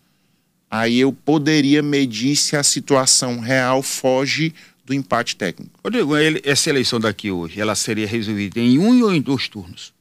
aí 0.71 1.01
eu 1.01 1.11
poderia 1.11 1.83
medir 1.83 2.37
se 2.37 2.55
a 2.55 2.63
situação 2.63 3.41
real 3.41 3.83
foge 3.83 4.53
do 4.85 4.93
empate 4.93 5.35
técnico. 5.35 5.77
Rodrigo, 5.83 6.13
essa 6.43 6.69
eleição 6.69 6.97
daqui 6.97 7.29
hoje, 7.29 7.59
ela 7.59 7.75
seria 7.75 8.07
resolvida 8.07 8.59
em 8.59 8.79
um 8.79 9.03
ou 9.03 9.13
em 9.13 9.21
dois 9.21 9.49
turnos? 9.49 9.93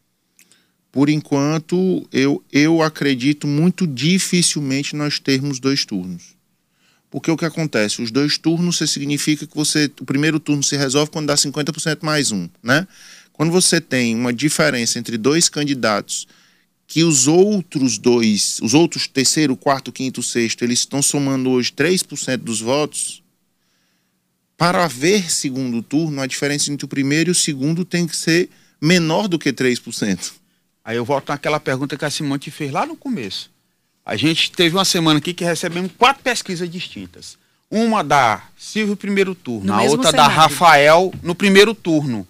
Por 0.92 1.08
enquanto, 1.08 2.06
eu, 2.12 2.42
eu 2.52 2.82
acredito 2.82 3.46
muito 3.46 3.86
dificilmente 3.86 4.96
nós 4.96 5.18
termos 5.18 5.58
dois 5.58 5.84
turnos. 5.84 6.34
Porque 7.10 7.30
o 7.30 7.36
que 7.36 7.44
acontece? 7.44 8.00
Os 8.00 8.10
dois 8.10 8.38
turnos 8.38 8.76
você 8.76 8.86
significa 8.86 9.46
que 9.46 9.56
você. 9.56 9.90
O 10.00 10.04
primeiro 10.04 10.38
turno 10.38 10.62
se 10.62 10.76
resolve 10.76 11.10
quando 11.10 11.26
dá 11.26 11.34
50% 11.34 11.98
mais 12.02 12.30
um, 12.30 12.48
né? 12.62 12.86
Quando 13.32 13.50
você 13.50 13.80
tem 13.80 14.14
uma 14.14 14.32
diferença 14.32 14.98
entre 14.98 15.18
dois 15.18 15.48
candidatos 15.48 16.28
que 16.90 17.04
os 17.04 17.28
outros 17.28 17.98
dois, 17.98 18.58
os 18.60 18.74
outros 18.74 19.06
terceiro, 19.06 19.56
quarto, 19.56 19.92
quinto, 19.92 20.24
sexto, 20.24 20.64
eles 20.64 20.80
estão 20.80 21.00
somando 21.00 21.48
hoje 21.48 21.70
3% 21.70 22.38
dos 22.38 22.60
votos, 22.60 23.22
para 24.56 24.86
haver 24.86 25.30
segundo 25.30 25.82
turno, 25.82 26.20
a 26.20 26.26
diferença 26.26 26.72
entre 26.72 26.84
o 26.84 26.88
primeiro 26.88 27.30
e 27.30 27.32
o 27.32 27.34
segundo 27.34 27.84
tem 27.84 28.08
que 28.08 28.16
ser 28.16 28.50
menor 28.80 29.28
do 29.28 29.38
que 29.38 29.52
3%. 29.52 30.32
Aí 30.84 30.96
eu 30.96 31.04
volto 31.04 31.28
naquela 31.28 31.60
pergunta 31.60 31.96
que 31.96 32.04
a 32.04 32.10
Simone 32.10 32.40
te 32.40 32.50
fez 32.50 32.72
lá 32.72 32.84
no 32.84 32.96
começo. 32.96 33.52
A 34.04 34.16
gente 34.16 34.50
teve 34.50 34.74
uma 34.74 34.84
semana 34.84 35.20
aqui 35.20 35.32
que 35.32 35.44
recebemos 35.44 35.92
quatro 35.96 36.24
pesquisas 36.24 36.68
distintas. 36.68 37.38
Uma 37.70 38.02
da 38.02 38.42
Silvio 38.58 38.96
primeiro 38.96 39.32
turno, 39.36 39.66
no 39.66 39.74
a 39.74 39.82
outra 39.82 40.10
cenário. 40.10 40.16
da 40.16 40.42
Rafael 40.42 41.14
no 41.22 41.36
primeiro 41.36 41.72
turno. 41.72 42.26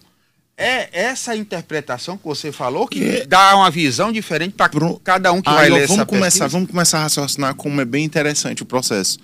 É 0.62 0.90
essa 0.92 1.34
interpretação 1.34 2.18
que 2.18 2.24
você 2.24 2.52
falou 2.52 2.86
que 2.86 3.02
é. 3.02 3.26
dá 3.26 3.56
uma 3.56 3.70
visão 3.70 4.12
diferente 4.12 4.54
para 4.54 4.70
cada 5.02 5.32
um 5.32 5.40
que 5.40 5.48
ah, 5.48 5.54
vai 5.54 5.70
ler 5.70 5.86
vamos 5.86 6.02
essa 6.02 6.06
começar, 6.06 6.24
pesquisa? 6.26 6.48
Vamos 6.48 6.70
começar 6.70 6.98
a 6.98 7.02
raciocinar 7.02 7.54
como 7.54 7.80
é 7.80 7.84
bem 7.84 8.04
interessante 8.04 8.62
o 8.62 8.66
processo. 8.66 9.18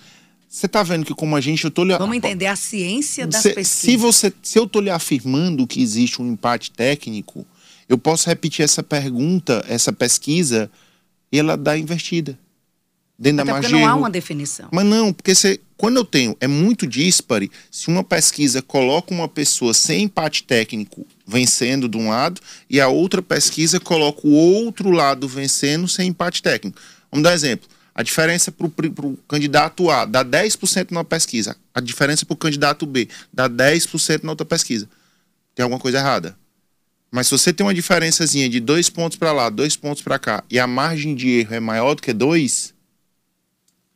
Você 0.48 0.66
está 0.66 0.82
vendo 0.82 1.04
que 1.04 1.14
como 1.14 1.36
a 1.36 1.40
gente 1.40 1.64
eu 1.64 1.70
tô 1.70 1.84
lhe... 1.84 1.96
Vamos 1.98 2.16
entender 2.16 2.46
a 2.46 2.56
ciência 2.56 3.26
das 3.26 3.42
pesquisas. 3.42 3.68
Se 3.68 3.96
você, 3.96 4.32
se 4.42 4.58
eu 4.58 4.64
estou 4.64 4.80
lhe 4.80 4.90
afirmando 4.90 5.66
que 5.66 5.82
existe 5.82 6.22
um 6.22 6.32
empate 6.32 6.70
técnico, 6.70 7.46
eu 7.88 7.98
posso 7.98 8.28
repetir 8.28 8.64
essa 8.64 8.82
pergunta, 8.82 9.64
essa 9.68 9.92
pesquisa, 9.92 10.70
e 11.30 11.38
ela 11.38 11.56
dá 11.56 11.76
invertida 11.76 12.38
dentro 13.18 13.50
Até 13.50 13.68
da 13.68 13.68
não 13.68 13.86
há 13.86 13.94
uma 13.94 14.10
definição. 14.10 14.68
Mas 14.70 14.84
não, 14.84 15.12
porque 15.12 15.34
você, 15.34 15.60
quando 15.76 15.96
eu 15.96 16.04
tenho, 16.04 16.36
é 16.40 16.46
muito 16.46 16.86
dispare, 16.86 17.50
se 17.70 17.88
uma 17.88 18.04
pesquisa 18.04 18.60
coloca 18.60 19.14
uma 19.14 19.28
pessoa 19.28 19.72
sem 19.72 20.04
empate 20.04 20.42
técnico 20.42 21.06
vencendo 21.26 21.88
de 21.88 21.96
um 21.96 22.08
lado 22.10 22.40
e 22.68 22.80
a 22.80 22.88
outra 22.88 23.20
pesquisa 23.20 23.80
coloca 23.80 24.26
o 24.26 24.32
outro 24.32 24.90
lado 24.90 25.26
vencendo 25.26 25.88
sem 25.88 26.08
empate 26.08 26.42
técnico. 26.42 26.78
Vamos 27.10 27.24
dar 27.24 27.30
um 27.30 27.34
exemplo. 27.34 27.68
A 27.94 28.02
diferença 28.02 28.52
para 28.52 28.66
o 28.66 29.18
candidato 29.26 29.90
A 29.90 30.04
dá 30.04 30.22
10% 30.22 30.90
na 30.90 31.02
pesquisa. 31.02 31.56
A 31.74 31.80
diferença 31.80 32.26
para 32.26 32.34
o 32.34 32.36
candidato 32.36 32.84
B 32.84 33.08
dá 33.32 33.48
10% 33.48 34.22
na 34.22 34.32
outra 34.32 34.44
pesquisa. 34.44 34.86
Tem 35.54 35.62
alguma 35.62 35.80
coisa 35.80 35.98
errada. 35.98 36.36
Mas 37.10 37.28
se 37.28 37.30
você 37.30 37.52
tem 37.54 37.64
uma 37.64 37.72
diferençazinha 37.72 38.50
de 38.50 38.60
dois 38.60 38.90
pontos 38.90 39.16
para 39.16 39.32
lá, 39.32 39.48
dois 39.48 39.76
pontos 39.76 40.02
para 40.02 40.18
cá, 40.18 40.44
e 40.50 40.58
a 40.58 40.66
margem 40.66 41.14
de 41.14 41.30
erro 41.30 41.54
é 41.54 41.60
maior 41.60 41.94
do 41.94 42.02
que 42.02 42.12
dois, 42.12 42.74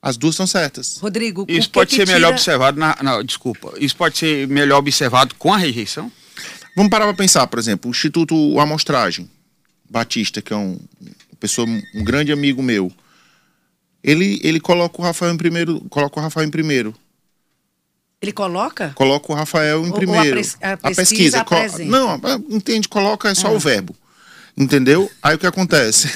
as 0.02 0.16
duas 0.16 0.34
são 0.34 0.46
certas. 0.46 0.98
Rodrigo, 0.98 1.44
isso 1.48 1.70
pode 1.70 1.90
ser 1.90 2.04
tira... 2.04 2.14
melhor 2.14 2.32
observado 2.32 2.78
na, 2.78 2.96
na, 3.02 3.22
desculpa. 3.22 3.74
Isso 3.78 3.96
pode 3.96 4.18
ser 4.18 4.48
melhor 4.48 4.78
observado 4.78 5.34
com 5.34 5.52
a 5.52 5.58
rejeição? 5.58 6.10
Vamos 6.74 6.90
parar 6.90 7.04
para 7.04 7.14
pensar, 7.14 7.46
por 7.46 7.58
exemplo, 7.58 7.88
o 7.88 7.92
Instituto 7.92 8.58
Amostragem 8.58 9.30
Batista, 9.88 10.40
que 10.40 10.52
é 10.52 10.56
um 10.56 10.78
pessoa, 11.38 11.66
um 11.66 12.04
grande 12.04 12.30
amigo 12.30 12.62
meu. 12.62 12.92
Ele, 14.02 14.40
ele 14.42 14.60
coloca 14.60 15.00
o 15.00 15.04
Rafael 15.04 15.32
em 15.32 15.36
primeiro, 15.36 15.80
coloca 15.90 16.20
o 16.20 16.22
Rafael 16.22 16.46
em 16.46 16.50
primeiro. 16.50 16.94
Ele 18.22 18.32
coloca? 18.32 18.92
Coloca 18.94 19.32
o 19.32 19.34
Rafael 19.34 19.84
em 19.86 19.92
primeiro. 19.92 20.40
a, 20.60 20.72
a, 20.72 20.76
pesquisa, 20.94 21.40
a 21.40 21.44
pesquisa 21.44 21.84
não, 21.84 22.20
entende, 22.50 22.86
coloca 22.86 23.30
é 23.30 23.34
só 23.34 23.48
ah. 23.48 23.52
o 23.52 23.58
verbo. 23.58 23.96
Entendeu? 24.56 25.10
Aí 25.22 25.36
o 25.36 25.38
que 25.38 25.46
acontece? 25.46 26.08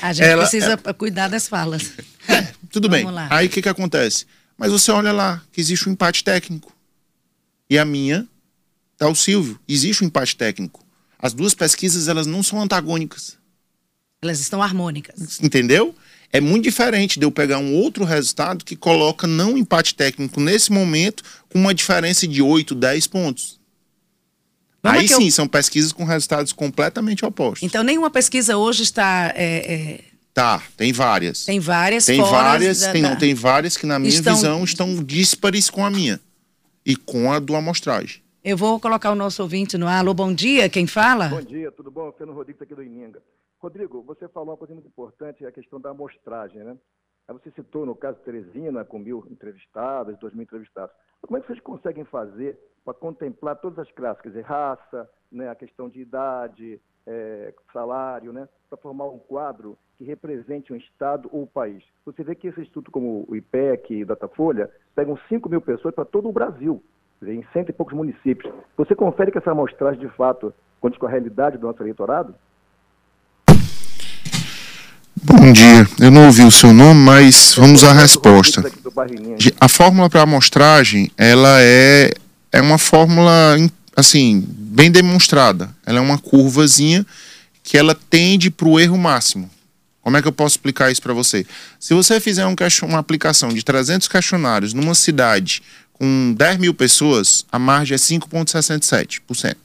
A 0.00 0.12
gente 0.12 0.28
Ela, 0.28 0.42
precisa 0.42 0.78
é... 0.84 0.92
cuidar 0.92 1.28
das 1.28 1.48
falas. 1.48 1.92
Tudo 2.70 2.88
Vamos 2.88 3.04
bem. 3.04 3.14
Lá. 3.14 3.28
Aí 3.30 3.46
o 3.46 3.50
que, 3.50 3.62
que 3.62 3.68
acontece? 3.68 4.26
Mas 4.56 4.72
você 4.72 4.90
olha 4.90 5.12
lá, 5.12 5.42
que 5.52 5.60
existe 5.60 5.88
um 5.88 5.92
empate 5.92 6.24
técnico. 6.24 6.72
e 7.70 7.78
a 7.78 7.84
minha 7.84 8.26
está 8.92 9.08
o 9.08 9.14
Silvio. 9.14 9.60
Existe 9.68 10.02
um 10.02 10.06
empate 10.08 10.36
técnico. 10.36 10.84
As 11.18 11.32
duas 11.32 11.54
pesquisas 11.54 12.08
elas 12.08 12.26
não 12.26 12.42
são 12.42 12.60
antagônicas. 12.60 13.36
Elas 14.20 14.40
estão 14.40 14.62
harmônicas. 14.62 15.40
Entendeu? 15.40 15.94
É 16.32 16.40
muito 16.40 16.64
diferente 16.64 17.18
de 17.18 17.24
eu 17.24 17.30
pegar 17.30 17.58
um 17.58 17.74
outro 17.74 18.04
resultado 18.04 18.64
que 18.64 18.76
coloca 18.76 19.26
não 19.26 19.56
empate 19.56 19.94
técnico 19.94 20.40
nesse 20.40 20.70
momento 20.70 21.22
com 21.48 21.58
uma 21.58 21.72
diferença 21.72 22.26
de 22.26 22.42
8, 22.42 22.74
10 22.74 23.06
pontos. 23.06 23.58
Vamos 24.82 25.00
Aí 25.00 25.08
sim, 25.08 25.26
eu... 25.26 25.30
são 25.32 25.48
pesquisas 25.48 25.92
com 25.92 26.04
resultados 26.04 26.52
completamente 26.52 27.24
opostos. 27.24 27.62
Então, 27.62 27.82
nenhuma 27.82 28.10
pesquisa 28.10 28.56
hoje 28.56 28.82
está. 28.82 29.32
É, 29.34 29.74
é... 29.74 30.04
Tá, 30.38 30.62
tem 30.76 30.92
várias. 30.92 31.44
Tem 31.44 31.58
várias. 31.58 32.06
Tem 32.06 32.22
várias, 32.22 32.80
da, 32.82 32.92
tem, 32.92 33.02
não, 33.02 33.18
tem 33.18 33.34
várias 33.34 33.76
que, 33.76 33.84
na 33.84 33.98
minha 33.98 34.08
estão... 34.08 34.36
visão, 34.36 34.62
estão 34.62 35.02
díspares 35.02 35.68
com 35.68 35.84
a 35.84 35.90
minha 35.90 36.20
e 36.86 36.94
com 36.94 37.32
a 37.32 37.40
do 37.40 37.56
amostragem. 37.56 38.22
Eu 38.44 38.56
vou 38.56 38.78
colocar 38.78 39.10
o 39.10 39.16
nosso 39.16 39.42
ouvinte 39.42 39.76
no 39.76 39.88
ar. 39.88 39.98
Alô, 39.98 40.14
bom 40.14 40.32
dia, 40.32 40.68
quem 40.68 40.86
fala? 40.86 41.26
Bom 41.26 41.42
dia, 41.42 41.72
tudo 41.72 41.90
bom? 41.90 42.12
Fernando 42.12 42.36
Rodrigues 42.36 42.62
aqui 42.62 42.72
do 42.72 42.84
Ininga. 42.84 43.20
Rodrigo, 43.58 44.00
você 44.04 44.28
falou 44.28 44.50
uma 44.50 44.56
coisa 44.56 44.72
muito 44.72 44.86
importante, 44.86 45.44
a 45.44 45.50
questão 45.50 45.80
da 45.80 45.90
amostragem, 45.90 46.62
né? 46.62 46.76
Aí 47.26 47.34
você 47.34 47.50
citou, 47.50 47.84
no 47.84 47.96
caso 47.96 48.20
Teresina, 48.20 48.84
com 48.84 49.00
mil 49.00 49.26
entrevistados, 49.32 50.16
dois 50.20 50.32
mil 50.34 50.44
entrevistados. 50.44 50.94
Como 51.20 51.36
é 51.36 51.40
que 51.40 51.48
vocês 51.48 51.60
conseguem 51.60 52.04
fazer 52.04 52.56
para 52.84 52.94
contemplar 52.94 53.56
todas 53.56 53.80
as 53.80 53.90
classes, 53.90 54.22
quer 54.22 54.28
dizer, 54.28 54.44
raça, 54.44 55.10
né, 55.32 55.50
a 55.50 55.56
questão 55.56 55.88
de 55.88 56.00
idade, 56.00 56.80
é, 57.08 57.54
salário, 57.72 58.32
né, 58.32 58.46
para 58.68 58.78
formar 58.78 59.06
um 59.06 59.18
quadro 59.18 59.76
que 59.96 60.04
represente 60.04 60.72
um 60.72 60.76
Estado 60.76 61.28
ou 61.32 61.44
o 61.44 61.46
país? 61.46 61.82
Você 62.04 62.22
vê 62.22 62.34
que 62.34 62.48
esse 62.48 62.60
instituto 62.60 62.90
como 62.90 63.24
o 63.26 63.34
IPEC 63.34 63.94
e 63.94 64.02
o 64.02 64.06
Datafolha 64.06 64.70
pegam 64.94 65.18
5 65.28 65.48
mil 65.48 65.60
pessoas 65.60 65.94
para 65.94 66.04
todo 66.04 66.28
o 66.28 66.32
Brasil, 66.32 66.82
em 67.22 67.44
cento 67.52 67.70
e 67.70 67.72
poucos 67.72 67.96
municípios. 67.96 68.52
Você 68.76 68.94
confere 68.94 69.32
que 69.32 69.38
essa 69.38 69.50
amostragem, 69.50 70.00
de 70.00 70.08
fato, 70.14 70.52
condiz 70.80 70.98
com 70.98 71.06
a 71.06 71.10
realidade 71.10 71.56
do 71.56 71.66
nosso 71.66 71.82
eleitorado? 71.82 72.34
Bom 75.24 75.52
dia. 75.52 75.86
Eu 76.00 76.10
não 76.10 76.26
ouvi 76.26 76.42
o 76.44 76.50
seu 76.50 76.72
nome, 76.72 77.00
mas 77.00 77.54
vamos 77.56 77.82
à 77.82 77.92
resposta. 77.92 78.62
A 79.60 79.68
fórmula 79.68 80.08
para 80.08 80.22
amostragem, 80.22 81.10
ela 81.16 81.60
é, 81.60 82.12
é 82.52 82.60
uma 82.60 82.78
fórmula 82.78 83.56
assim, 83.98 84.44
bem 84.48 84.92
demonstrada. 84.92 85.74
Ela 85.84 85.98
é 85.98 86.00
uma 86.00 86.18
curvazinha 86.18 87.04
que 87.64 87.76
ela 87.76 87.96
tende 87.96 88.48
para 88.48 88.68
o 88.68 88.78
erro 88.78 88.96
máximo. 88.96 89.50
Como 90.00 90.16
é 90.16 90.22
que 90.22 90.28
eu 90.28 90.32
posso 90.32 90.54
explicar 90.54 90.88
isso 90.92 91.02
para 91.02 91.12
você? 91.12 91.44
Se 91.80 91.94
você 91.94 92.20
fizer 92.20 92.46
um 92.46 92.54
uma 92.84 92.98
aplicação 93.00 93.48
de 93.48 93.60
300 93.64 94.06
questionários 94.06 94.72
numa 94.72 94.94
cidade 94.94 95.64
com 95.92 96.32
10 96.38 96.58
mil 96.58 96.72
pessoas, 96.72 97.44
a 97.50 97.58
margem 97.58 97.96
é 97.96 97.98
5,67%. 97.98 99.56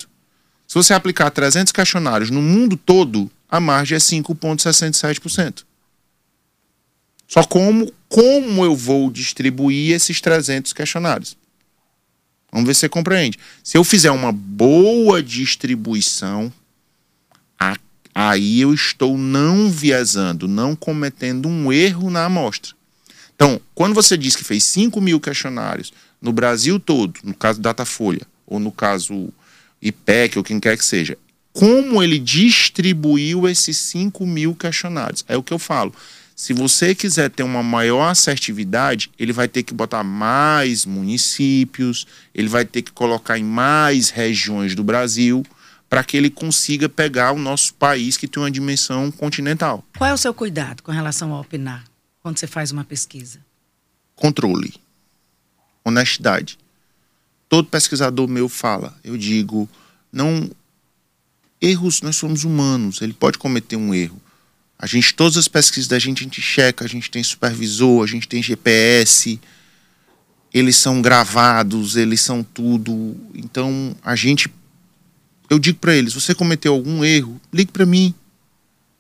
Se 0.68 0.74
você 0.74 0.96
aplicar 0.96 1.30
300 1.30 1.72
questionários 1.72 2.32
no 2.32 2.42
mundo 2.42 2.76
todo, 2.76 3.30
a 3.48 3.60
margem 3.60 3.96
é 3.96 4.00
5,67%. 4.00 5.64
Só 7.28 7.44
como, 7.44 7.94
como 8.10 8.66
eu 8.66 8.76
vou 8.76 9.12
distribuir 9.12 9.94
esses 9.94 10.20
300 10.20 10.74
questionários? 10.74 11.38
Vamos 12.54 12.68
ver 12.68 12.76
se 12.76 12.82
você 12.82 12.90
compreende. 12.90 13.40
Se 13.64 13.76
eu 13.76 13.84
fizer 13.84 14.12
uma 14.12 14.32
boa 14.32 15.24
distribuição, 15.24 16.54
aí 18.14 18.62
eu 18.62 18.72
estou 18.72 19.18
não 19.18 19.72
viesando, 19.72 20.48
não 20.48 20.76
cometendo 20.76 21.50
um 21.50 21.74
erro 21.74 22.12
na 22.12 22.26
amostra. 22.26 22.74
Então, 23.36 23.60
quando 23.74 23.96
você 23.96 24.16
diz 24.16 24.36
que 24.36 24.44
fez 24.44 24.64
5 24.66 25.02
mil 25.02 25.20
questionários 25.20 25.92
no 26.22 26.32
Brasil 26.32 26.80
todo, 26.80 27.20
no 27.24 27.34
caso 27.34 27.60
Datafolha, 27.60 28.22
ou 28.46 28.60
no 28.60 28.72
caso 28.72 29.34
IPEC, 29.82 30.38
ou 30.38 30.44
quem 30.44 30.60
quer 30.60 30.78
que 30.78 30.86
seja, 30.86 31.18
como 31.52 32.04
ele 32.04 32.20
distribuiu 32.20 33.48
esses 33.48 33.78
5 33.78 34.28
mil 34.28 34.54
questionários. 34.54 35.26
É 35.28 35.36
o 35.36 35.42
que 35.42 35.52
eu 35.54 35.60
falo. 35.60 35.92
Se 36.36 36.52
você 36.52 36.96
quiser 36.96 37.30
ter 37.30 37.44
uma 37.44 37.62
maior 37.62 38.10
assertividade, 38.10 39.12
ele 39.20 39.32
vai 39.32 39.48
ter 39.48 39.64
que 39.64 39.74
botar 39.74 40.04
mais 40.04 40.86
municípios, 40.86 42.08
ele 42.34 42.48
vai 42.48 42.66
ter 42.66 42.82
que 42.82 42.92
colocar 42.92 43.38
em 43.38 43.44
mais 43.44 44.10
regiões 44.10 44.74
do 44.74 44.84
Brasil 44.84 45.46
para 45.88 46.04
que 46.04 46.18
ele 46.18 46.32
consiga 46.32 46.90
pegar 46.90 47.34
o 47.34 47.38
nosso 47.38 47.76
país 47.76 48.18
que 48.18 48.28
tem 48.28 48.42
uma 48.42 48.50
dimensão 48.50 49.12
continental. 49.12 49.86
Qual 49.96 50.10
é 50.10 50.14
o 50.14 50.18
seu 50.18 50.34
cuidado 50.34 50.82
com 50.82 50.92
relação 50.92 51.32
ao 51.32 51.42
opinar 51.42 51.84
quando 52.20 52.40
você 52.40 52.48
faz 52.48 52.72
uma 52.72 52.84
pesquisa? 52.84 53.40
Controle, 54.16 54.74
honestidade. 55.86 56.58
Todo 57.48 57.70
pesquisador 57.70 58.28
meu 58.28 58.50
fala, 58.50 58.98
eu 59.04 59.16
digo, 59.16 59.70
não 60.12 60.50
erros, 61.62 62.02
nós 62.02 62.16
somos 62.16 62.44
humanos, 62.44 63.02
ele 63.02 63.14
pode 63.14 63.38
cometer 63.38 63.76
um 63.76 63.94
erro. 63.94 64.20
A 64.84 64.86
gente, 64.86 65.14
todas 65.14 65.38
as 65.38 65.48
pesquisas 65.48 65.88
da 65.88 65.98
gente, 65.98 66.20
a 66.20 66.24
gente 66.26 66.42
checa, 66.42 66.84
a 66.84 66.88
gente 66.90 67.10
tem 67.10 67.24
supervisor, 67.24 68.04
a 68.04 68.06
gente 68.06 68.28
tem 68.28 68.44
GPS, 68.44 69.40
eles 70.54 70.76
são 70.76 71.02
gravados, 71.02 71.96
eles 71.96 72.20
são 72.20 72.44
tudo. 72.44 73.16
Então, 73.34 73.96
a 74.04 74.14
gente. 74.14 74.50
Eu 75.50 75.58
digo 75.58 75.80
para 75.80 75.96
eles: 75.96 76.14
você 76.14 76.36
cometeu 76.36 76.74
algum 76.74 77.02
erro, 77.02 77.40
ligue 77.54 77.72
para 77.72 77.86
mim, 77.86 78.14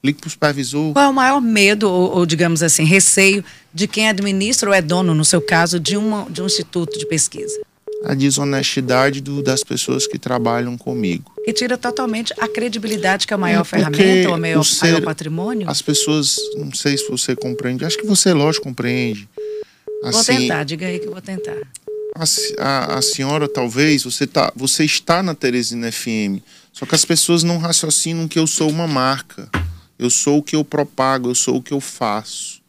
ligue 0.01 0.21
para 0.21 0.29
o 0.29 0.31
supervisor. 0.31 0.93
Qual 0.93 1.03
é 1.03 1.09
o 1.09 1.13
maior 1.13 1.41
medo, 1.41 1.89
ou, 1.89 2.15
ou, 2.15 2.25
digamos 2.25 2.63
assim, 2.63 2.85
receio 2.85 3.43
de 3.73 3.85
quem 3.85 4.07
administra 4.07 4.69
ou 4.69 4.73
é 4.73 4.81
dono, 4.81 5.13
no 5.13 5.25
seu 5.25 5.41
caso, 5.41 5.81
de, 5.81 5.97
uma, 5.97 6.29
de 6.29 6.41
um 6.41 6.45
instituto 6.45 6.97
de 6.97 7.05
pesquisa? 7.05 7.59
A 8.03 8.13
desonestidade 8.13 9.21
do, 9.21 9.41
das 9.41 9.63
pessoas 9.63 10.05
que 10.05 10.19
trabalham 10.19 10.77
comigo. 10.77 11.31
E 11.45 11.53
tira 11.53 11.77
totalmente 11.77 12.33
a 12.39 12.47
credibilidade 12.47 13.25
que 13.25 13.33
é 13.33 13.35
a 13.35 13.37
maior 13.37 13.61
é 13.61 13.63
ferramenta, 13.63 14.29
ou 14.29 14.35
a 14.35 14.37
maior, 14.37 14.63
ser, 14.63 14.91
maior 14.91 15.01
patrimônio? 15.03 15.69
As 15.69 15.81
pessoas, 15.81 16.37
não 16.57 16.73
sei 16.73 16.97
se 16.97 17.09
você 17.09 17.35
compreende, 17.35 17.85
acho 17.85 17.97
que 17.97 18.05
você, 18.05 18.33
lógico, 18.33 18.65
compreende. 18.65 19.27
Assim, 20.03 20.11
vou 20.11 20.23
tentar, 20.23 20.63
diga 20.63 20.85
aí 20.85 20.99
que 20.99 21.07
eu 21.07 21.11
vou 21.11 21.21
tentar. 21.21 21.57
A, 22.15 22.23
a, 22.59 22.97
a, 22.99 23.01
senhora, 23.01 23.47
talvez, 23.47 24.03
você, 24.03 24.27
tá, 24.27 24.51
você 24.55 24.83
está 24.83 25.23
na 25.23 25.33
Teresina 25.33 25.91
FM, 25.91 26.43
só 26.71 26.85
que 26.85 26.93
as 26.93 27.05
pessoas 27.05 27.43
não 27.43 27.57
raciocinam 27.57 28.27
que 28.27 28.37
eu 28.37 28.45
sou 28.45 28.69
uma 28.69 28.87
marca. 28.87 29.49
Eu 29.97 30.09
sou 30.09 30.39
o 30.39 30.43
que 30.43 30.55
eu 30.55 30.65
propago, 30.65 31.29
eu 31.29 31.35
sou 31.35 31.57
o 31.57 31.61
que 31.61 31.71
eu 31.71 31.79
faço. 31.79 32.61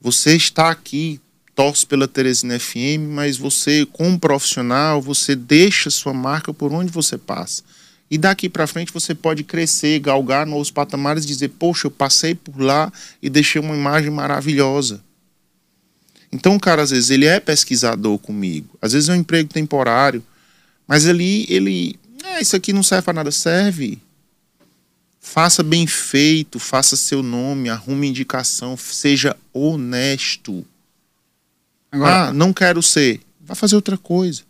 Você 0.00 0.34
está 0.34 0.70
aqui 0.70 1.20
torce 1.54 1.86
pela 1.86 2.08
Teresina 2.08 2.58
FM, 2.58 3.08
mas 3.08 3.36
você, 3.36 3.86
como 3.92 4.18
profissional, 4.18 5.00
você 5.00 5.36
deixa 5.36 5.90
sua 5.90 6.12
marca 6.12 6.52
por 6.52 6.72
onde 6.72 6.90
você 6.90 7.16
passa. 7.16 7.62
E 8.10 8.18
daqui 8.18 8.48
para 8.48 8.66
frente 8.66 8.92
você 8.92 9.14
pode 9.14 9.42
crescer, 9.44 9.98
galgar 9.98 10.46
novos 10.46 10.70
patamares 10.70 11.24
dizer: 11.24 11.48
Poxa, 11.50 11.86
eu 11.86 11.90
passei 11.90 12.34
por 12.34 12.60
lá 12.60 12.92
e 13.22 13.30
deixei 13.30 13.60
uma 13.60 13.74
imagem 13.74 14.10
maravilhosa. 14.10 15.02
Então, 16.30 16.58
cara, 16.58 16.82
às 16.82 16.90
vezes 16.90 17.10
ele 17.10 17.26
é 17.26 17.40
pesquisador 17.40 18.18
comigo, 18.18 18.76
às 18.82 18.92
vezes 18.92 19.08
é 19.08 19.12
um 19.12 19.16
emprego 19.16 19.48
temporário, 19.48 20.22
mas 20.86 21.06
ali 21.06 21.46
ele. 21.48 21.98
É, 22.24 22.40
isso 22.40 22.56
aqui 22.56 22.72
não 22.72 22.82
serve 22.82 23.04
para 23.04 23.14
nada, 23.14 23.30
serve. 23.30 23.98
Faça 25.20 25.62
bem 25.62 25.86
feito, 25.86 26.58
faça 26.58 26.96
seu 26.96 27.22
nome, 27.22 27.70
arrume 27.70 28.08
indicação, 28.08 28.76
seja 28.76 29.34
honesto. 29.52 30.64
Agora, 31.94 32.28
ah, 32.28 32.32
não 32.32 32.52
quero 32.52 32.82
ser. 32.82 33.20
Vai 33.40 33.54
fazer 33.54 33.76
outra 33.76 33.96
coisa. 33.96 34.42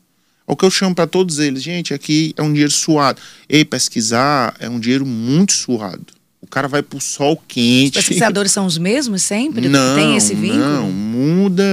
É 0.46 0.52
o 0.52 0.57
que 0.57 0.64
eu 0.64 0.70
chamo 0.70 0.94
para 0.94 1.07
todos 1.07 1.38
eles, 1.38 1.62
gente, 1.62 1.92
aqui 1.92 2.35
é 2.37 2.42
um 2.42 2.50
dinheiro 2.50 2.70
suado. 2.70 3.20
Ei, 3.48 3.64
pesquisar 3.64 4.54
é 4.59 4.68
um 4.68 4.80
dinheiro 4.80 5.04
muito 5.04 5.52
suado. 5.52 6.07
O 6.40 6.46
cara 6.46 6.68
vai 6.68 6.83
pro 6.83 7.00
sol 7.00 7.42
quente. 7.48 7.98
Os 7.98 8.07
pesquisadores 8.07 8.52
são 8.52 8.66
os 8.66 8.76
mesmos 8.78 9.22
sempre? 9.22 9.68
Não, 9.68 9.96
Tem 9.96 10.16
esse 10.16 10.35
vínculo? 10.35 10.61
Não, 10.61 10.92
muda 10.92 11.64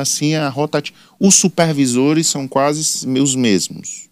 assim 0.00 0.34
a 0.34 0.48
rotativa. 0.48 0.96
Os 1.20 1.34
supervisores 1.34 2.26
são 2.26 2.48
quase 2.48 3.06
os 3.06 3.34
mesmos. 3.34 4.08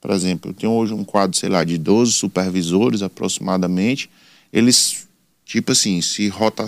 Por 0.00 0.10
exemplo, 0.10 0.50
eu 0.50 0.54
tenho 0.54 0.72
hoje 0.72 0.94
um 0.94 1.04
quadro, 1.04 1.36
sei 1.36 1.50
lá, 1.50 1.62
de 1.62 1.76
12 1.76 2.12
supervisores 2.12 3.02
aproximadamente. 3.02 4.10
Eles, 4.50 5.06
tipo 5.44 5.72
assim, 5.72 6.00
se 6.00 6.26
rota 6.28 6.64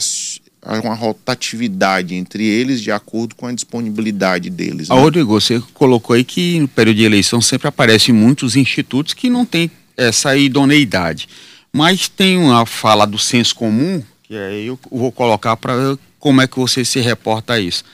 uma 0.64 0.94
rotatividade 0.94 2.14
entre 2.14 2.46
eles 2.46 2.80
de 2.80 2.92
acordo 2.92 3.34
com 3.34 3.46
a 3.46 3.52
disponibilidade 3.52 4.48
deles. 4.48 4.88
Né? 4.88 4.94
Rodrigo, 4.94 5.28
você 5.32 5.60
colocou 5.74 6.14
aí 6.14 6.24
que 6.24 6.60
no 6.60 6.68
período 6.68 6.96
de 6.96 7.04
eleição 7.04 7.40
sempre 7.40 7.66
aparecem 7.66 8.14
muitos 8.14 8.54
institutos 8.54 9.12
que 9.12 9.28
não 9.28 9.44
têm 9.44 9.70
essa 9.96 10.36
idoneidade. 10.36 11.28
Mas 11.72 12.08
tem 12.08 12.38
uma 12.38 12.64
fala 12.64 13.06
do 13.06 13.18
senso 13.18 13.54
comum, 13.54 14.02
que 14.22 14.36
aí 14.36 14.66
eu 14.66 14.78
vou 14.90 15.10
colocar 15.10 15.56
para 15.56 15.98
como 16.18 16.40
é 16.40 16.46
que 16.46 16.58
você 16.58 16.84
se 16.84 17.00
reporta 17.00 17.54
a 17.54 17.60
isso. 17.60 17.84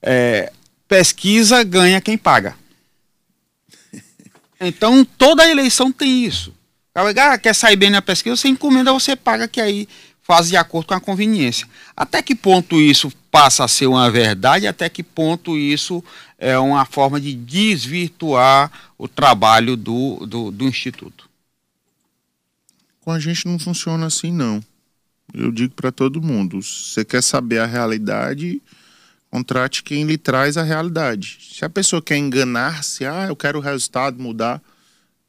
É, 0.00 0.50
pesquisa 0.88 1.62
ganha 1.62 2.00
quem 2.00 2.16
paga. 2.16 2.56
Então 4.60 5.04
toda 5.18 5.50
eleição 5.50 5.92
tem 5.92 6.24
isso. 6.24 6.54
Ah, 6.94 7.36
quer 7.36 7.54
sair 7.54 7.76
bem 7.76 7.90
na 7.90 8.00
pesquisa, 8.00 8.36
você 8.36 8.48
encomenda, 8.48 8.92
você 8.92 9.16
paga, 9.16 9.48
que 9.48 9.60
aí 9.60 9.86
faz 10.24 10.48
de 10.48 10.56
acordo 10.56 10.88
com 10.88 10.94
a 10.94 11.00
conveniência. 11.00 11.68
Até 11.94 12.22
que 12.22 12.34
ponto 12.34 12.80
isso 12.80 13.12
passa 13.30 13.64
a 13.64 13.68
ser 13.68 13.86
uma 13.86 14.10
verdade, 14.10 14.66
até 14.66 14.88
que 14.88 15.02
ponto 15.02 15.56
isso 15.56 16.02
é 16.38 16.58
uma 16.58 16.84
forma 16.84 17.20
de 17.20 17.34
desvirtuar 17.34 18.72
o 18.98 19.06
trabalho 19.06 19.76
do, 19.76 20.26
do, 20.26 20.50
do 20.50 20.64
Instituto? 20.64 21.28
Com 23.00 23.12
a 23.12 23.20
gente 23.20 23.46
não 23.46 23.58
funciona 23.58 24.06
assim, 24.06 24.32
não. 24.32 24.64
Eu 25.32 25.52
digo 25.52 25.74
para 25.74 25.92
todo 25.92 26.22
mundo: 26.22 26.62
se 26.62 26.94
você 26.94 27.04
quer 27.04 27.22
saber 27.22 27.58
a 27.58 27.66
realidade, 27.66 28.62
contrate 29.30 29.82
quem 29.82 30.04
lhe 30.04 30.16
traz 30.16 30.56
a 30.56 30.62
realidade. 30.62 31.38
Se 31.52 31.64
a 31.66 31.68
pessoa 31.68 32.00
quer 32.00 32.16
enganar-se, 32.16 33.04
ah, 33.04 33.26
eu 33.28 33.36
quero 33.36 33.58
o 33.58 33.62
resultado 33.62 34.22
mudar, 34.22 34.62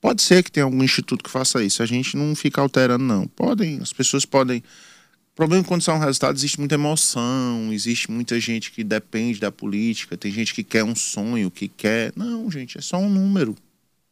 pode 0.05 0.21
ser 0.21 0.43
que 0.43 0.51
tenha 0.51 0.65
algum 0.65 0.83
instituto 0.83 1.23
que 1.23 1.31
faça 1.31 1.63
isso. 1.63 1.81
A 1.81 1.85
gente 1.87 2.15
não 2.15 2.35
fica 2.35 2.61
alterando, 2.61 3.03
não. 3.03 3.25
Podem, 3.25 3.79
as 3.81 3.91
pessoas 3.91 4.23
podem. 4.23 4.59
O 4.59 5.35
problema 5.35 5.63
é 5.63 5.67
quando 5.67 5.81
sai 5.81 5.95
um 5.95 5.99
resultado, 5.99 6.35
existe 6.35 6.59
muita 6.59 6.75
emoção, 6.75 7.73
existe 7.73 8.11
muita 8.11 8.39
gente 8.39 8.71
que 8.71 8.83
depende 8.83 9.39
da 9.39 9.51
política, 9.51 10.15
tem 10.15 10.31
gente 10.31 10.53
que 10.53 10.63
quer 10.63 10.83
um 10.83 10.93
sonho, 10.93 11.49
que 11.49 11.67
quer. 11.67 12.13
Não, 12.15 12.51
gente, 12.51 12.77
é 12.77 12.81
só 12.81 12.97
um 12.97 13.09
número. 13.09 13.55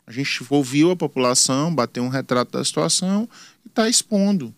A 0.07 0.11
gente 0.11 0.43
ouviu 0.49 0.89
a 0.89 0.95
população, 0.95 1.73
bateu 1.73 2.01
um 2.01 2.09
retrato 2.09 2.57
da 2.57 2.65
situação 2.65 3.29
e 3.63 3.67
está 3.67 3.87
expondo. 3.87 4.51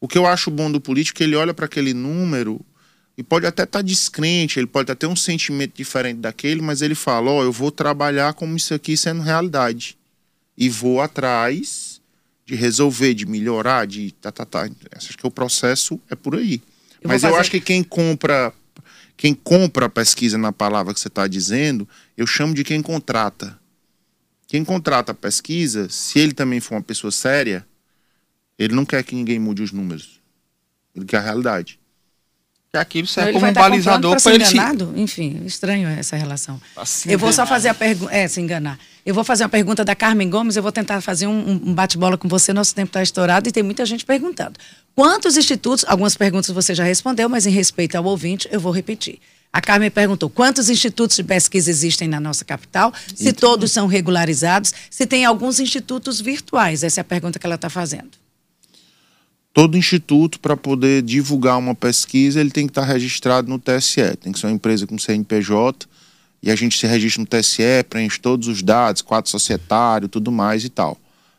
O 0.00 0.06
que 0.06 0.16
eu 0.16 0.24
acho 0.24 0.52
bom 0.52 0.70
do 0.70 0.80
político 0.80 1.16
é 1.16 1.18
que 1.18 1.24
ele 1.24 1.34
olha 1.34 1.52
para 1.52 1.64
aquele 1.64 1.92
número 1.92 2.64
e 3.18 3.24
pode 3.24 3.44
até 3.44 3.64
estar 3.64 3.80
tá 3.80 3.82
descrente, 3.82 4.60
ele 4.60 4.68
pode 4.68 4.84
até 4.84 5.00
ter 5.04 5.12
um 5.12 5.16
sentimento 5.16 5.72
diferente 5.74 6.18
daquele, 6.18 6.62
mas 6.62 6.80
ele 6.80 6.94
fala: 6.94 7.28
Ó, 7.28 7.40
oh, 7.40 7.42
eu 7.42 7.50
vou 7.50 7.72
trabalhar 7.72 8.34
como 8.34 8.56
isso 8.56 8.72
aqui 8.72 8.96
sendo 8.96 9.20
realidade. 9.20 9.98
E 10.56 10.68
vou 10.68 11.00
atrás 11.00 12.00
de 12.46 12.54
resolver, 12.54 13.14
de 13.14 13.26
melhorar, 13.26 13.86
de 13.86 14.12
tá, 14.12 14.30
tá, 14.30 14.44
tá. 14.44 14.68
Acho 14.94 15.16
que 15.16 15.26
o 15.26 15.30
processo 15.30 16.00
é 16.10 16.14
por 16.14 16.36
aí. 16.36 16.62
Eu 17.00 17.08
mas 17.08 17.22
eu 17.22 17.36
acho 17.36 17.50
que 17.50 17.60
quem 17.60 17.82
compra 17.82 18.52
quem 19.16 19.34
compra 19.34 19.86
a 19.86 19.88
pesquisa 19.88 20.36
na 20.36 20.52
palavra 20.52 20.92
que 20.92 20.98
você 21.00 21.08
está 21.08 21.26
dizendo, 21.26 21.88
eu 22.16 22.26
chamo 22.26 22.54
de 22.54 22.64
quem 22.64 22.82
contrata. 22.82 23.58
Quem 24.46 24.64
contrata 24.64 25.12
a 25.12 25.14
pesquisa, 25.14 25.88
se 25.88 26.18
ele 26.18 26.32
também 26.32 26.60
for 26.60 26.74
uma 26.74 26.82
pessoa 26.82 27.10
séria, 27.10 27.66
ele 28.58 28.74
não 28.74 28.84
quer 28.84 29.02
que 29.04 29.14
ninguém 29.14 29.38
mude 29.38 29.62
os 29.62 29.72
números. 29.72 30.20
Ele 30.94 31.04
quer 31.04 31.18
a 31.18 31.20
realidade. 31.20 31.78
Que 32.74 32.78
aquilo 32.78 33.06
serve 33.06 33.32
como 33.34 33.46
um 33.46 33.52
tá 33.52 33.60
balizador 33.60 34.20
para 34.20 34.34
ele. 34.34 34.44
Enganado? 34.44 34.92
Se... 34.92 35.00
Enfim, 35.00 35.42
estranho 35.46 35.88
essa 35.88 36.16
relação. 36.16 36.60
Assim, 36.76 37.08
eu 37.08 37.16
vou 37.16 37.32
só 37.32 37.46
fazer 37.46 37.68
a 37.68 37.74
pergunta. 37.74 38.12
É, 38.12 38.26
se 38.26 38.40
enganar. 38.40 38.80
Eu 39.06 39.14
vou 39.14 39.22
fazer 39.22 39.44
uma 39.44 39.48
pergunta 39.48 39.84
da 39.84 39.94
Carmen 39.94 40.28
Gomes, 40.28 40.56
eu 40.56 40.62
vou 40.62 40.72
tentar 40.72 41.00
fazer 41.00 41.28
um, 41.28 41.60
um 41.64 41.72
bate-bola 41.72 42.18
com 42.18 42.26
você, 42.26 42.52
nosso 42.52 42.74
tempo 42.74 42.88
está 42.88 43.00
estourado 43.00 43.48
e 43.48 43.52
tem 43.52 43.62
muita 43.62 43.86
gente 43.86 44.04
perguntando. 44.04 44.58
Quantos 44.92 45.36
institutos, 45.36 45.84
algumas 45.86 46.16
perguntas 46.16 46.50
você 46.50 46.74
já 46.74 46.82
respondeu, 46.82 47.28
mas 47.28 47.46
em 47.46 47.50
respeito 47.50 47.94
ao 47.94 48.04
ouvinte, 48.04 48.48
eu 48.50 48.58
vou 48.58 48.72
repetir. 48.72 49.20
A 49.52 49.60
Carmen 49.60 49.88
perguntou 49.88 50.28
quantos 50.28 50.68
institutos 50.68 51.14
de 51.14 51.22
pesquisa 51.22 51.70
existem 51.70 52.08
na 52.08 52.18
nossa 52.18 52.44
capital, 52.44 52.92
se 53.14 53.28
então, 53.28 53.50
todos 53.50 53.70
são 53.70 53.86
regularizados, 53.86 54.74
se 54.90 55.06
tem 55.06 55.24
alguns 55.24 55.60
institutos 55.60 56.20
virtuais. 56.20 56.82
Essa 56.82 56.98
é 56.98 57.02
a 57.02 57.04
pergunta 57.04 57.38
que 57.38 57.46
ela 57.46 57.54
está 57.54 57.70
fazendo. 57.70 58.23
Todo 59.54 59.78
instituto, 59.78 60.40
para 60.40 60.56
poder 60.56 61.00
divulgar 61.00 61.56
uma 61.58 61.74
pesquisa, 61.74 62.40
ele 62.40 62.50
tem 62.50 62.66
que 62.66 62.72
estar 62.72 62.82
tá 62.84 62.92
registrado 62.92 63.48
no 63.48 63.58
TSE. 63.58 64.16
Tem 64.20 64.32
que 64.32 64.38
ser 64.38 64.48
uma 64.48 64.52
empresa 64.52 64.86
com 64.86 64.98
CNPJ 64.98 65.86
e 66.42 66.50
a 66.50 66.56
gente 66.56 66.76
se 66.76 66.86
registra 66.86 67.22
no 67.22 67.26
TSE, 67.26 67.84
preenche 67.88 68.18
todos 68.18 68.48
os 68.48 68.62
dados, 68.62 69.00
quadro 69.00 69.30
societário, 69.30 70.08
tudo 70.08 70.32
mais 70.32 70.64
e 70.64 70.68
tal. 70.68 70.98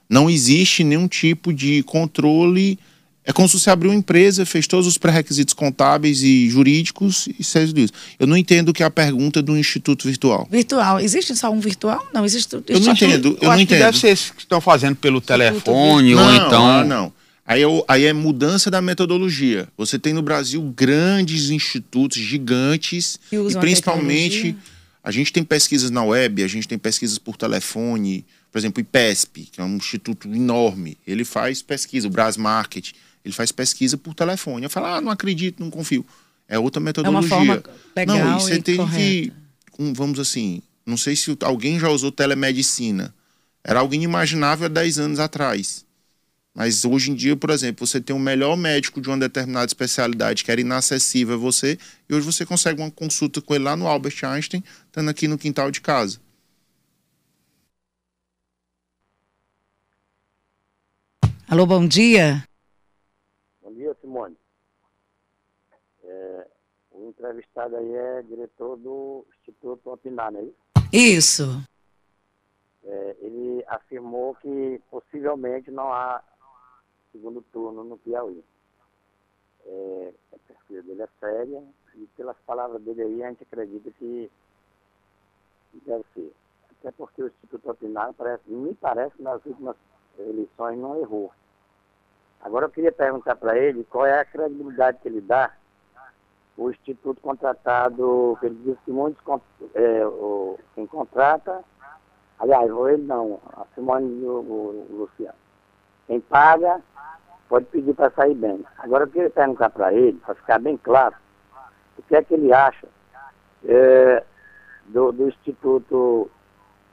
Não 0.09 0.29
existe 0.29 0.83
nenhum 0.83 1.07
tipo 1.07 1.53
de 1.53 1.83
controle 1.83 2.79
é 3.27 3.33
como 3.33 3.49
se 3.49 3.59
você 3.59 3.71
abriu 3.71 3.89
uma 3.89 3.97
empresa, 3.97 4.45
fez 4.45 4.67
todos 4.67 4.85
os 4.85 4.99
pré-requisitos 4.99 5.53
contábeis 5.53 6.21
e 6.21 6.47
jurídicos 6.47 7.27
e 7.39 7.43
seis 7.43 7.73
dias. 7.73 7.91
Eu 8.19 8.27
não 8.27 8.37
entendo 8.37 8.71
que 8.71 8.83
é 8.83 8.85
a 8.85 8.91
pergunta 8.91 9.41
do 9.41 9.57
Instituto 9.57 10.07
Virtual. 10.07 10.47
Virtual. 10.49 10.99
Existe 10.99 11.35
só 11.35 11.49
um 11.49 11.59
virtual? 11.59 12.05
Não, 12.13 12.23
existe. 12.23 12.53
Eu 12.53 12.79
não 12.79 12.91
entendo. 12.91 13.29
Eu, 13.29 13.37
eu 13.41 13.49
não 13.49 13.59
entendo. 13.59 13.79
deve 13.79 13.97
ser 13.97 14.15
que 14.15 14.41
estão 14.41 14.61
fazendo 14.61 14.95
pelo 14.95 15.19
telefone 15.19 16.13
ou 16.13 16.21
não, 16.21 16.35
então. 16.35 16.67
Ah, 16.67 16.83
não. 16.83 17.11
Aí 17.45 17.61
é, 17.61 17.65
aí 17.87 18.05
é 18.05 18.13
mudança 18.13 18.71
da 18.71 18.81
metodologia. 18.81 19.67
Você 19.77 19.99
tem 19.99 20.13
no 20.13 20.23
Brasil 20.23 20.61
grandes 20.75 21.51
institutos 21.51 22.17
gigantes 22.17 23.19
e 23.31 23.59
principalmente 23.59 24.55
a, 25.03 25.09
a 25.09 25.11
gente 25.11 25.31
tem 25.31 25.43
pesquisas 25.43 25.91
na 25.91 26.03
web, 26.03 26.43
a 26.43 26.47
gente 26.47 26.67
tem 26.67 26.77
pesquisas 26.77 27.19
por 27.19 27.37
telefone, 27.37 28.25
por 28.51 28.57
exemplo, 28.57 28.79
o 28.79 28.81
IPESP, 28.81 29.49
que 29.51 29.61
é 29.61 29.63
um 29.63 29.75
instituto 29.75 30.27
enorme, 30.27 30.97
ele 31.05 31.23
faz 31.23 31.61
pesquisa, 31.61 32.07
o 32.07 32.09
Brasmarket, 32.09 32.93
ele 33.23 33.33
faz 33.33 33.51
pesquisa 33.51 33.95
por 33.95 34.15
telefone. 34.15 34.63
Eu 34.63 34.69
falo, 34.69 34.87
ah, 34.87 35.01
não 35.01 35.11
acredito, 35.11 35.59
não 35.59 35.69
confio. 35.69 36.03
É 36.47 36.57
outra 36.57 36.79
metodologia. 36.79 37.29
É 37.29 37.35
uma 37.35 37.45
forma 37.45 37.63
legal 37.95 38.17
não, 38.17 38.37
e 38.37 38.41
você 38.41 38.61
tem 38.61 38.77
correta. 38.77 38.97
que, 38.97 39.33
vamos 39.93 40.19
assim, 40.19 40.61
não 40.83 40.97
sei 40.97 41.15
se 41.15 41.35
alguém 41.41 41.79
já 41.79 41.89
usou 41.89 42.11
telemedicina. 42.11 43.13
Era 43.63 43.81
algo 43.81 43.93
inimaginável 43.93 44.65
há 44.65 44.69
10 44.69 44.99
anos 44.99 45.19
atrás. 45.19 45.84
Mas 46.55 46.85
hoje 46.85 47.11
em 47.11 47.15
dia, 47.15 47.35
por 47.35 47.49
exemplo, 47.49 47.85
você 47.85 47.99
tem 47.99 48.15
o 48.15 48.19
melhor 48.19 48.55
médico 48.55 49.01
de 49.01 49.09
uma 49.09 49.19
determinada 49.19 49.65
especialidade 49.65 50.41
que 50.41 50.49
era 50.49 50.61
inacessível 50.61 51.35
a 51.35 51.37
você, 51.37 51.77
e 52.07 52.15
hoje 52.15 52.25
você 52.25 52.45
consegue 52.45 52.81
uma 52.81 52.89
consulta 52.89 53.41
com 53.41 53.53
ele 53.53 53.65
lá 53.65 53.75
no 53.75 53.87
Albert 53.87 54.23
Einstein, 54.23 54.63
estando 54.85 55.09
aqui 55.09 55.27
no 55.27 55.37
quintal 55.37 55.69
de 55.69 55.81
casa. 55.81 56.17
Alô, 61.49 61.65
bom 61.65 61.85
dia. 61.85 62.43
dia, 63.75 63.95
Simone. 63.99 64.37
É, 66.03 66.47
o 66.91 67.09
entrevistado 67.09 67.75
aí 67.75 67.93
é 67.93 68.21
diretor 68.23 68.77
do 68.77 69.25
Instituto 69.37 69.91
Opinar, 69.91 70.31
não 70.31 70.39
é 70.39 70.43
isso? 70.43 70.55
Isso. 70.93 71.63
É, 72.83 73.15
ele 73.19 73.63
afirmou 73.67 74.35
que 74.35 74.81
possivelmente 74.89 75.69
não 75.69 75.91
há 75.91 76.23
segundo 77.15 77.41
turno 77.53 77.83
no 77.83 77.97
Piauí. 77.97 78.43
É, 79.65 80.13
a 80.33 80.37
pesquisa 80.47 80.83
dele 80.83 81.01
é 81.01 81.09
séria 81.19 81.63
e 81.95 82.05
pelas 82.17 82.37
palavras 82.45 82.81
dele 82.81 83.01
aí 83.01 83.23
a 83.23 83.29
gente 83.29 83.43
acredita 83.43 83.89
que 83.91 84.29
deve 85.85 86.03
ser. 86.13 86.33
Até 86.79 86.91
porque 86.91 87.23
o 87.23 87.27
Instituto 87.27 87.71
Opinar 87.71 88.13
parece, 88.13 88.43
me 88.49 88.75
parece 88.75 89.15
que 89.15 89.23
nas 89.23 89.43
últimas 89.45 89.75
eleições 90.19 90.77
não 90.77 90.99
errou. 90.99 91.31
Agora 92.41 92.65
eu 92.65 92.69
queria 92.69 92.91
perguntar 92.91 93.35
para 93.37 93.57
ele 93.57 93.83
qual 93.85 94.05
é 94.05 94.19
a 94.19 94.25
credibilidade 94.25 94.99
que 94.99 95.07
ele 95.07 95.21
dá 95.21 95.55
o 96.57 96.69
instituto 96.69 97.19
contratado, 97.21 98.37
que 98.39 98.45
ele 98.45 98.55
disse 98.63 98.79
que 98.85 98.91
muitos 98.91 99.21
é, 99.73 100.05
o, 100.05 100.57
quem 100.73 100.85
contrata, 100.85 101.63
aliás, 102.39 102.69
ou 102.71 102.87
ele 102.87 103.03
não, 103.03 103.41
a 103.53 103.65
Simone 103.73 104.21
e 104.21 104.25
o, 104.25 104.39
o, 104.39 104.87
o 104.89 104.95
Luciano. 104.99 105.44
Quem 106.07 106.19
paga 106.19 106.81
pode 107.49 107.65
pedir 107.65 107.93
para 107.93 108.11
sair 108.11 108.35
bem. 108.35 108.63
Agora 108.77 109.03
eu 109.03 109.07
queria 109.07 109.29
perguntar 109.29 109.69
para 109.69 109.93
ele, 109.93 110.19
para 110.25 110.35
ficar 110.35 110.59
bem 110.59 110.77
claro, 110.77 111.15
o 111.97 112.01
que 112.03 112.15
é 112.15 112.23
que 112.23 112.33
ele 112.33 112.53
acha 112.53 112.87
é, 113.65 114.23
do, 114.87 115.11
do 115.11 115.27
Instituto 115.27 116.29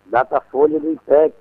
Datafolha 0.06 0.78
do 0.78 0.92
IPEC, 0.92 1.34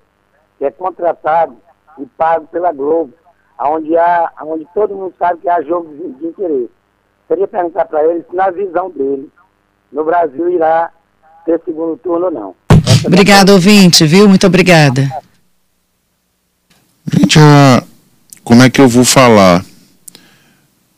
que 0.58 0.64
é 0.64 0.70
contratado 0.70 1.56
e 1.98 2.06
pago 2.06 2.46
pela 2.46 2.72
Globo 2.72 3.12
onde, 3.60 3.96
há, 3.96 4.30
onde 4.42 4.66
todo 4.74 4.94
mundo 4.94 5.14
sabe 5.18 5.40
que 5.40 5.48
há 5.48 5.62
jogo 5.62 5.94
de, 5.94 6.12
de 6.18 6.26
interesse. 6.26 6.70
Queria 7.28 7.48
perguntar 7.48 7.84
para 7.86 8.04
ele 8.04 8.24
se, 8.28 8.34
na 8.34 8.50
visão 8.50 8.90
dele, 8.90 9.30
no 9.92 10.04
Brasil 10.04 10.50
irá 10.50 10.90
ter 11.44 11.60
segundo 11.64 11.96
turno 11.98 12.26
ou 12.26 12.30
não. 12.30 12.54
Obrigada, 13.06 13.52
ouvinte, 13.52 14.04
viu? 14.06 14.28
Muito 14.28 14.46
obrigada. 14.46 15.02
Gente, 17.32 17.86
como 18.44 18.62
é 18.62 18.68
que 18.68 18.78
eu 18.78 18.86
vou 18.86 19.06
falar? 19.06 19.64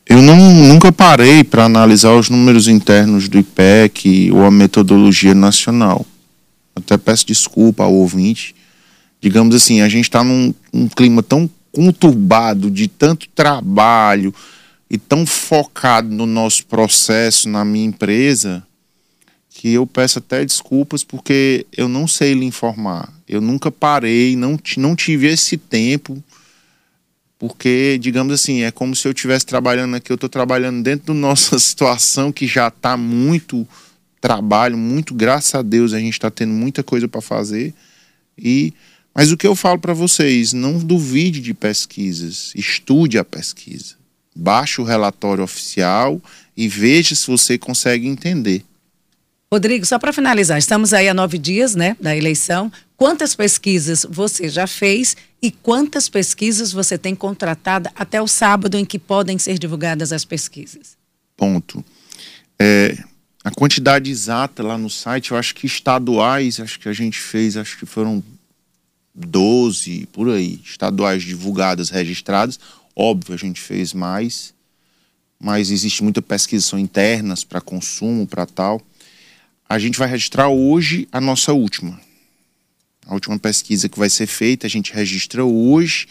Eu 0.05 0.21
não, 0.21 0.37
nunca 0.37 0.91
parei 0.91 1.45
para 1.45 1.65
analisar 1.65 2.13
os 2.13 2.29
números 2.29 2.67
internos 2.67 3.29
do 3.29 3.39
IPEC 3.39 4.33
ou 4.33 4.45
a 4.45 4.51
metodologia 4.51 5.33
nacional. 5.33 6.05
Até 6.75 6.99
peço 6.99 7.25
desculpa 7.25 7.85
ao 7.85 7.95
ouvinte. 7.95 8.53
Digamos 9.21 9.55
assim, 9.55 9.81
a 9.81 9.89
gente 9.89 10.07
está 10.07 10.25
num 10.25 10.53
um 10.73 10.89
clima 10.89 11.23
tão 11.23 11.49
conturbado 11.71 12.69
de 12.69 12.89
tanto 12.89 13.29
trabalho 13.29 14.35
e 14.91 14.99
tão 14.99 15.25
focado 15.25 16.09
no 16.09 16.27
nosso 16.27 16.67
processo, 16.67 17.49
na 17.49 17.65
minha 17.65 17.87
empresa, 17.87 18.61
que 19.51 19.73
eu 19.73 19.87
peço 19.87 20.19
até 20.19 20.45
desculpas 20.45 21.05
porque 21.05 21.65
eu 21.77 21.89
não 21.89 22.09
sei 22.09 22.35
lhe 22.35 22.45
informar. 22.45 23.14
Eu 23.29 23.41
nunca 23.41 23.71
parei, 23.71 24.37
não, 24.37 24.59
não 24.77 24.95
tive 24.95 25.27
esse 25.27 25.57
tempo, 25.57 26.23
porque, 27.39 27.99
digamos 28.01 28.33
assim, 28.33 28.63
é 28.63 28.71
como 28.71 28.95
se 28.95 29.07
eu 29.09 29.13
estivesse 29.13 29.47
trabalhando 29.47 29.97
aqui, 29.97 30.11
eu 30.11 30.17
estou 30.17 30.29
trabalhando 30.29 30.83
dentro 30.83 31.07
da 31.07 31.15
nossa 31.15 31.57
situação 31.61 32.33
que 32.33 32.47
já 32.47 32.69
está 32.69 32.97
muito 32.97 33.67
trabalho, 34.21 34.77
muito, 34.77 35.15
graças 35.15 35.55
a 35.55 35.63
Deus, 35.63 35.93
a 35.93 35.99
gente 35.99 36.15
está 36.15 36.31
tendo 36.31 36.53
muita 36.53 36.83
coisa 36.83 37.07
para 37.07 37.21
fazer. 37.21 37.75
E 38.39 38.73
mas 39.15 39.31
o 39.31 39.37
que 39.37 39.47
eu 39.47 39.55
falo 39.55 39.79
para 39.79 39.95
vocês, 39.95 40.53
não 40.53 40.77
duvide 40.77 41.41
de 41.41 41.55
pesquisas, 41.55 42.53
estude 42.57 43.17
a 43.17 43.25
pesquisa. 43.25 43.95
Baixe 44.35 44.81
o 44.81 44.85
relatório 44.85 45.45
oficial 45.45 46.21
e 46.57 46.67
veja 46.67 47.15
se 47.15 47.29
você 47.29 47.57
consegue 47.57 48.09
entender. 48.09 48.65
Rodrigo, 49.55 49.87
só 49.87 50.01
para 50.01 50.13
finalizar, 50.13 50.59
estamos 50.59 50.93
aí 50.93 51.09
a 51.09 51.15
nove 51.15 51.39
dias 51.39 51.77
né, 51.77 51.97
da 52.01 52.17
eleição. 52.17 52.73
Quantas 52.97 53.37
pesquisas 53.37 54.05
você 54.11 54.49
já 54.49 54.67
fez 54.67 55.17
e 55.41 55.49
quantas 55.49 56.09
pesquisas 56.09 56.73
você 56.73 56.99
tem 56.99 57.15
contratada 57.15 57.89
até 57.95 58.21
o 58.21 58.27
sábado 58.27 58.77
em 58.77 58.85
que 58.85 58.99
podem 58.99 59.39
ser 59.39 59.57
divulgadas 59.57 60.13
as 60.13 60.25
pesquisas? 60.25 60.97
Ponto. 61.37 61.85
É, 62.59 62.99
a 63.45 63.51
quantidade 63.53 64.11
exata 64.11 64.61
lá 64.61 64.77
no 64.77 64.91
site, 64.91 65.31
eu 65.31 65.37
acho 65.37 65.55
que 65.55 65.67
estaduais, 65.69 66.59
acho 66.59 66.81
que 66.81 66.89
a 66.89 66.93
gente 66.93 67.21
fez, 67.21 67.57
acho 67.57 67.79
que 67.79 67.87
foram 67.87 68.25
12 69.15 70.09
por 70.13 70.31
aí, 70.31 70.59
estaduais 70.65 71.23
divulgadas, 71.23 71.91
registradas. 71.91 72.59
Óbvio, 72.97 73.37
a 73.37 73.39
gente 73.39 73.61
fez 73.61 73.95
mais, 73.95 74.53
mas 75.39 75.71
existe 75.71 76.03
muita 76.03 76.21
pesquisa 76.21 76.67
são 76.67 76.77
internas 76.77 77.45
para 77.45 77.61
consumo, 77.61 78.27
para 78.27 78.47
tal. 78.47 78.83
A 79.69 79.79
gente 79.79 79.99
vai 79.99 80.09
registrar 80.09 80.49
hoje 80.49 81.09
a 81.11 81.21
nossa 81.21 81.53
última. 81.53 81.99
A 83.07 83.15
última 83.15 83.39
pesquisa 83.39 83.89
que 83.89 83.99
vai 83.99 84.09
ser 84.09 84.27
feita, 84.27 84.67
a 84.67 84.71
gente 84.71 84.93
registra 84.93 85.45
hoje 85.45 86.07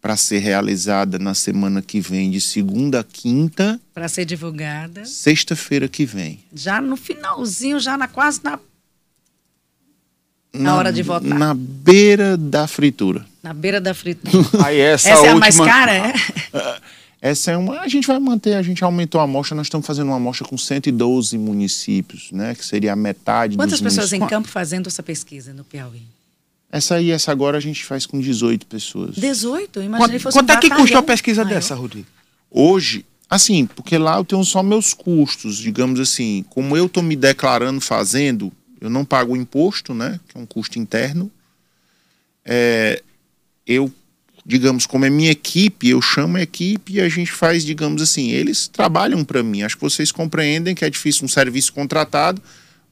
para 0.00 0.16
ser 0.16 0.38
realizada 0.38 1.18
na 1.18 1.32
semana 1.32 1.80
que 1.80 1.98
vem, 2.00 2.30
de 2.30 2.40
segunda 2.40 3.00
a 3.00 3.04
quinta. 3.04 3.80
Para 3.94 4.06
ser 4.08 4.26
divulgada. 4.26 5.04
Sexta-feira 5.06 5.88
que 5.88 6.04
vem. 6.04 6.40
Já 6.54 6.80
no 6.80 6.96
finalzinho, 6.96 7.80
já 7.80 7.96
na 7.96 8.06
quase 8.06 8.40
na. 8.44 8.58
Na, 10.52 10.60
na 10.60 10.76
hora 10.76 10.92
de 10.92 11.02
votar. 11.02 11.38
Na 11.38 11.54
beira 11.54 12.36
da 12.36 12.68
fritura. 12.68 13.24
Na 13.42 13.54
beira 13.54 13.80
da 13.80 13.94
fritura. 13.94 14.46
Aí 14.64 14.78
essa, 14.78 15.08
essa 15.08 15.20
última... 15.20 15.32
é 15.32 15.36
a 15.36 15.40
mais 15.40 15.56
cara, 15.56 15.94
é? 15.94 16.12
Essa 17.24 17.52
é 17.52 17.56
uma. 17.56 17.80
A 17.80 17.88
gente 17.88 18.06
vai 18.06 18.18
manter, 18.18 18.52
a 18.52 18.60
gente 18.60 18.84
aumentou 18.84 19.18
a 19.18 19.24
amostra, 19.24 19.56
nós 19.56 19.68
estamos 19.68 19.86
fazendo 19.86 20.08
uma 20.08 20.16
amostra 20.16 20.46
com 20.46 20.58
112 20.58 21.38
municípios, 21.38 22.30
né? 22.30 22.54
Que 22.54 22.62
seria 22.62 22.92
a 22.92 22.96
metade 22.96 23.56
Quantas 23.56 23.80
dos 23.80 23.80
pessoas 23.80 24.12
em 24.12 24.20
campo 24.26 24.46
fazendo 24.46 24.88
essa 24.88 25.02
pesquisa 25.02 25.54
no 25.54 25.64
Piauí? 25.64 26.02
Essa 26.70 26.96
aí, 26.96 27.10
essa 27.10 27.32
agora 27.32 27.56
a 27.56 27.60
gente 27.62 27.82
faz 27.82 28.04
com 28.04 28.20
18 28.20 28.66
pessoas. 28.66 29.14
18? 29.14 29.80
Imaginei 29.80 30.10
quanto, 30.10 30.22
fosse 30.22 30.38
Quanto 30.38 30.50
um 30.50 30.52
é 30.52 30.60
que 30.60 30.68
custa 30.68 30.96
uma 30.98 31.02
pesquisa 31.02 31.44
maior. 31.44 31.54
dessa, 31.54 31.74
Rodrigo? 31.74 32.06
Hoje, 32.50 33.06
assim, 33.30 33.64
porque 33.64 33.96
lá 33.96 34.18
eu 34.18 34.24
tenho 34.26 34.44
só 34.44 34.62
meus 34.62 34.92
custos, 34.92 35.56
digamos 35.56 35.98
assim, 36.00 36.44
como 36.50 36.76
eu 36.76 36.84
estou 36.84 37.02
me 37.02 37.16
declarando 37.16 37.80
fazendo, 37.80 38.52
eu 38.78 38.90
não 38.90 39.02
pago 39.02 39.34
imposto, 39.34 39.94
né? 39.94 40.20
Que 40.28 40.36
é 40.36 40.40
um 40.42 40.44
custo 40.44 40.78
interno. 40.78 41.30
É, 42.44 43.02
eu, 43.66 43.90
digamos, 44.44 44.86
como 44.86 45.04
é 45.04 45.10
minha 45.10 45.30
equipe, 45.30 45.88
eu 45.88 46.02
chamo 46.02 46.36
a 46.36 46.42
equipe 46.42 46.94
e 46.94 47.00
a 47.00 47.08
gente 47.08 47.32
faz, 47.32 47.64
digamos 47.64 48.02
assim, 48.02 48.30
eles 48.30 48.68
trabalham 48.68 49.24
para 49.24 49.42
mim. 49.42 49.62
Acho 49.62 49.76
que 49.76 49.82
vocês 49.82 50.12
compreendem 50.12 50.74
que 50.74 50.84
é 50.84 50.90
difícil 50.90 51.24
um 51.24 51.28
serviço 51.28 51.72
contratado 51.72 52.42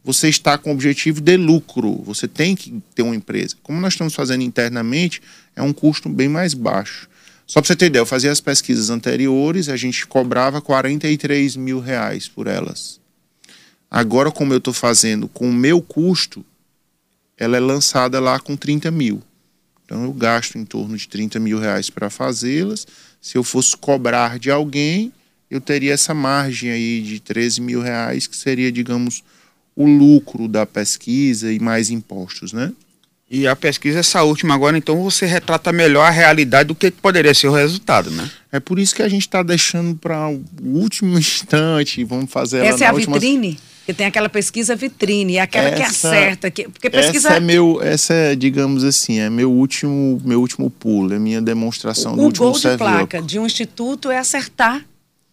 você 0.04 0.28
está 0.28 0.58
com 0.58 0.70
o 0.70 0.72
objetivo 0.72 1.20
de 1.20 1.36
lucro, 1.36 2.02
você 2.02 2.26
tem 2.26 2.56
que 2.56 2.82
ter 2.94 3.02
uma 3.02 3.14
empresa. 3.14 3.56
Como 3.62 3.80
nós 3.80 3.92
estamos 3.92 4.14
fazendo 4.14 4.42
internamente, 4.42 5.22
é 5.54 5.62
um 5.62 5.72
custo 5.72 6.08
bem 6.08 6.28
mais 6.28 6.54
baixo. 6.54 7.08
Só 7.46 7.60
para 7.60 7.68
você 7.68 7.76
ter 7.76 7.86
ideia, 7.86 8.00
eu 8.00 8.06
fazia 8.06 8.32
as 8.32 8.40
pesquisas 8.40 8.90
anteriores, 8.90 9.68
a 9.68 9.76
gente 9.76 10.06
cobrava 10.06 10.60
43 10.60 11.56
mil 11.56 11.80
reais 11.80 12.26
por 12.26 12.46
elas. 12.46 13.00
Agora, 13.90 14.30
como 14.30 14.52
eu 14.52 14.58
estou 14.58 14.72
fazendo 14.72 15.28
com 15.28 15.48
o 15.48 15.52
meu 15.52 15.80
custo, 15.80 16.44
ela 17.36 17.56
é 17.56 17.60
lançada 17.60 18.18
lá 18.18 18.40
com 18.40 18.56
30 18.56 18.90
mil. 18.90 19.22
Então, 19.92 20.04
eu 20.04 20.12
gasto 20.14 20.56
em 20.56 20.64
torno 20.64 20.96
de 20.96 21.06
30 21.06 21.38
mil 21.38 21.58
reais 21.58 21.90
para 21.90 22.08
fazê-las. 22.08 22.86
Se 23.20 23.36
eu 23.36 23.44
fosse 23.44 23.76
cobrar 23.76 24.38
de 24.38 24.50
alguém, 24.50 25.12
eu 25.50 25.60
teria 25.60 25.92
essa 25.92 26.14
margem 26.14 26.70
aí 26.70 27.02
de 27.02 27.20
13 27.20 27.60
mil 27.60 27.82
reais, 27.82 28.26
que 28.26 28.34
seria, 28.34 28.72
digamos, 28.72 29.22
o 29.76 29.84
lucro 29.84 30.48
da 30.48 30.64
pesquisa 30.64 31.52
e 31.52 31.58
mais 31.58 31.90
impostos, 31.90 32.54
né? 32.54 32.72
E 33.30 33.46
a 33.46 33.54
pesquisa, 33.54 33.98
essa 33.98 34.22
última 34.22 34.54
agora, 34.54 34.78
então 34.78 35.02
você 35.02 35.26
retrata 35.26 35.70
melhor 35.70 36.06
a 36.06 36.10
realidade 36.10 36.68
do 36.68 36.74
que 36.74 36.90
poderia 36.90 37.34
ser 37.34 37.48
o 37.48 37.52
resultado, 37.52 38.10
né? 38.10 38.30
É 38.50 38.58
por 38.58 38.78
isso 38.78 38.94
que 38.94 39.02
a 39.02 39.08
gente 39.10 39.22
está 39.22 39.42
deixando 39.42 39.94
para 39.94 40.26
o 40.26 40.42
último 40.62 41.18
instante, 41.20 42.02
vamos 42.02 42.30
fazer 42.30 42.58
ela 42.60 42.68
Essa 42.68 42.84
é 42.84 42.88
a 42.88 42.94
última... 42.94 43.18
vitrine? 43.18 43.58
Que 43.84 43.92
tem 43.92 44.06
aquela 44.06 44.28
pesquisa 44.28 44.76
vitrine, 44.76 45.38
aquela 45.38 45.68
essa, 45.68 45.76
que 45.76 45.82
acerta, 45.82 46.50
que, 46.50 46.68
porque 46.68 46.88
pesquisa... 46.88 47.28
Essa 47.28 47.36
é 47.36 47.40
meu, 47.40 47.82
essa 47.82 48.14
é, 48.14 48.36
digamos 48.36 48.84
assim, 48.84 49.18
é 49.18 49.28
meu 49.28 49.50
último, 49.50 50.20
meu 50.24 50.40
último 50.40 50.70
pulo, 50.70 51.12
é 51.12 51.18
minha 51.18 51.42
demonstração 51.42 52.12
o 52.12 52.16
do 52.16 52.22
último 52.22 52.48
O 52.48 52.52
gol 52.52 52.60
de 52.60 52.76
placa 52.76 53.20
de 53.20 53.38
um 53.40 53.46
instituto 53.46 54.10
é 54.10 54.18
acertar 54.18 54.84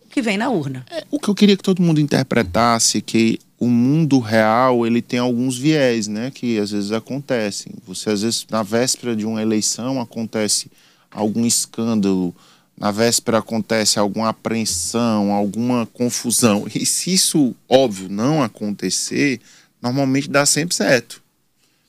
o 0.03 0.09
que 0.09 0.21
vem 0.21 0.38
na 0.38 0.49
urna. 0.49 0.83
É, 0.89 1.03
o 1.12 1.19
que 1.19 1.29
eu 1.29 1.35
queria 1.35 1.55
que 1.55 1.62
todo 1.62 1.81
mundo 1.81 2.01
interpretasse 2.01 3.01
que 3.01 3.38
o 3.59 3.67
mundo 3.67 4.19
real 4.19 4.88
ele 4.88 5.01
tem 5.01 5.19
alguns 5.19 5.57
viés, 5.57 6.07
né, 6.07 6.31
que 6.33 6.57
às 6.57 6.71
vezes 6.71 6.91
acontecem. 6.91 7.73
Você 7.85 8.09
às 8.09 8.21
vezes 8.23 8.47
na 8.49 8.63
véspera 8.63 9.15
de 9.15 9.25
uma 9.25 9.41
eleição 9.41 10.01
acontece 10.01 10.71
algum 11.12 11.45
escândalo, 11.45 12.33
na 12.79 12.91
véspera 12.91 13.39
acontece 13.39 13.99
alguma 13.99 14.29
apreensão, 14.29 15.31
alguma 15.31 15.85
confusão. 15.87 16.65
E 16.73 16.85
se 16.85 17.13
isso, 17.13 17.53
óbvio, 17.67 18.07
não 18.09 18.41
acontecer, 18.41 19.41
normalmente 19.81 20.29
dá 20.29 20.45
sempre 20.45 20.75
certo. 20.75 21.21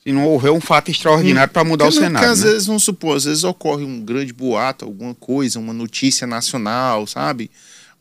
Se 0.03 0.11
não 0.11 0.25
houver 0.27 0.51
um 0.51 0.59
fato 0.59 0.91
extraordinário 0.91 1.53
para 1.53 1.63
mudar 1.63 1.87
o 1.87 1.91
cenário. 1.91 2.17
Porque 2.17 2.25
às 2.25 2.43
né? 2.43 2.51
vezes, 2.51 2.67
vamos 2.67 2.83
supor, 2.83 3.15
às 3.15 3.23
vezes 3.23 3.43
ocorre 3.43 3.85
um 3.85 4.01
grande 4.01 4.33
boato, 4.33 4.83
alguma 4.83 5.13
coisa, 5.15 5.59
uma 5.59 5.73
notícia 5.73 6.27
nacional, 6.27 7.07
sabe? 7.07 7.49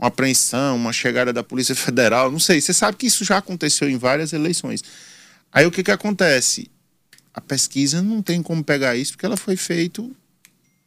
uma 0.00 0.09
apreensão, 0.09 0.76
uma 0.76 0.94
chegada 0.94 1.31
da 1.31 1.44
Polícia 1.44 1.74
Federal, 1.74 2.33
não 2.33 2.38
sei. 2.40 2.59
Você 2.59 2.72
sabe 2.72 2.96
que 2.96 3.07
isso 3.07 3.22
já 3.22 3.37
aconteceu 3.37 3.88
em 3.88 3.98
várias 3.98 4.33
eleições. 4.33 4.83
Aí 5.53 5.66
o 5.66 5.70
que, 5.70 5.83
que 5.83 5.90
acontece? 5.90 6.70
A 7.35 7.40
pesquisa 7.40 8.00
não 8.00 8.22
tem 8.22 8.42
como 8.42 8.64
pegar 8.64 8.96
isso, 8.96 9.12
porque 9.12 9.26
ela 9.26 9.37
foi 9.37 9.57
feita. 9.57 10.03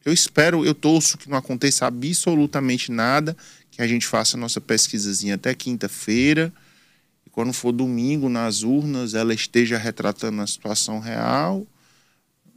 Eu 0.06 0.12
espero, 0.12 0.66
eu 0.66 0.74
torço 0.74 1.18
que 1.18 1.30
não 1.30 1.38
aconteça 1.38 1.86
absolutamente 1.86 2.92
nada, 2.92 3.36
que 3.72 3.82
a 3.82 3.88
gente 3.88 4.06
faça 4.06 4.36
a 4.36 4.40
nossa 4.40 4.60
pesquisazinha 4.60 5.36
até 5.36 5.54
quinta-feira. 5.54 6.52
E 7.26 7.30
quando 7.30 7.54
for 7.54 7.72
domingo, 7.72 8.28
nas 8.28 8.64
urnas, 8.64 9.14
ela 9.14 9.34
esteja 9.34 9.78
retratando 9.78 10.42
a 10.42 10.48
situação 10.48 11.00
real. 11.00 11.66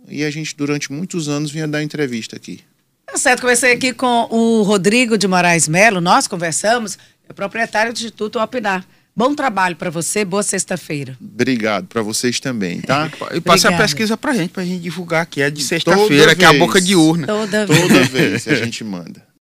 E 0.08 0.24
a 0.24 0.30
gente, 0.30 0.56
durante 0.56 0.92
muitos 0.92 1.28
anos, 1.28 1.50
vinha 1.50 1.68
dar 1.68 1.82
entrevista 1.82 2.36
aqui. 2.36 2.60
Tá 3.06 3.16
certo, 3.16 3.40
comecei 3.40 3.72
aqui 3.72 3.92
com 3.92 4.26
o 4.30 4.62
Rodrigo 4.62 5.16
de 5.16 5.28
Moraes 5.28 5.68
Melo, 5.68 6.00
nós 6.00 6.26
conversamos, 6.26 6.98
é 7.28 7.32
proprietário 7.32 7.92
do 7.92 7.96
Instituto 7.96 8.40
Opinar. 8.40 8.84
Bom 9.16 9.34
trabalho 9.34 9.76
para 9.76 9.88
você, 9.88 10.26
boa 10.26 10.42
sexta-feira. 10.42 11.16
Obrigado, 11.18 11.86
para 11.86 12.02
vocês 12.02 12.38
também, 12.38 12.82
tá? 12.82 13.10
e 13.32 13.40
passe 13.40 13.66
a 13.66 13.74
pesquisa 13.74 14.14
pra 14.14 14.34
gente, 14.34 14.50
pra 14.50 14.62
gente 14.62 14.82
divulgar 14.82 15.24
que 15.24 15.40
é 15.40 15.48
de 15.48 15.62
sexta-feira, 15.62 16.36
que 16.36 16.44
é 16.44 16.48
a 16.48 16.52
boca 16.52 16.78
de 16.78 16.94
urna. 16.94 17.26
Toda 17.26 17.64
vez. 17.64 17.80
Toda 17.80 18.04
vez 18.04 18.46
a 18.46 18.54
gente 18.56 18.84
manda. 18.84 19.25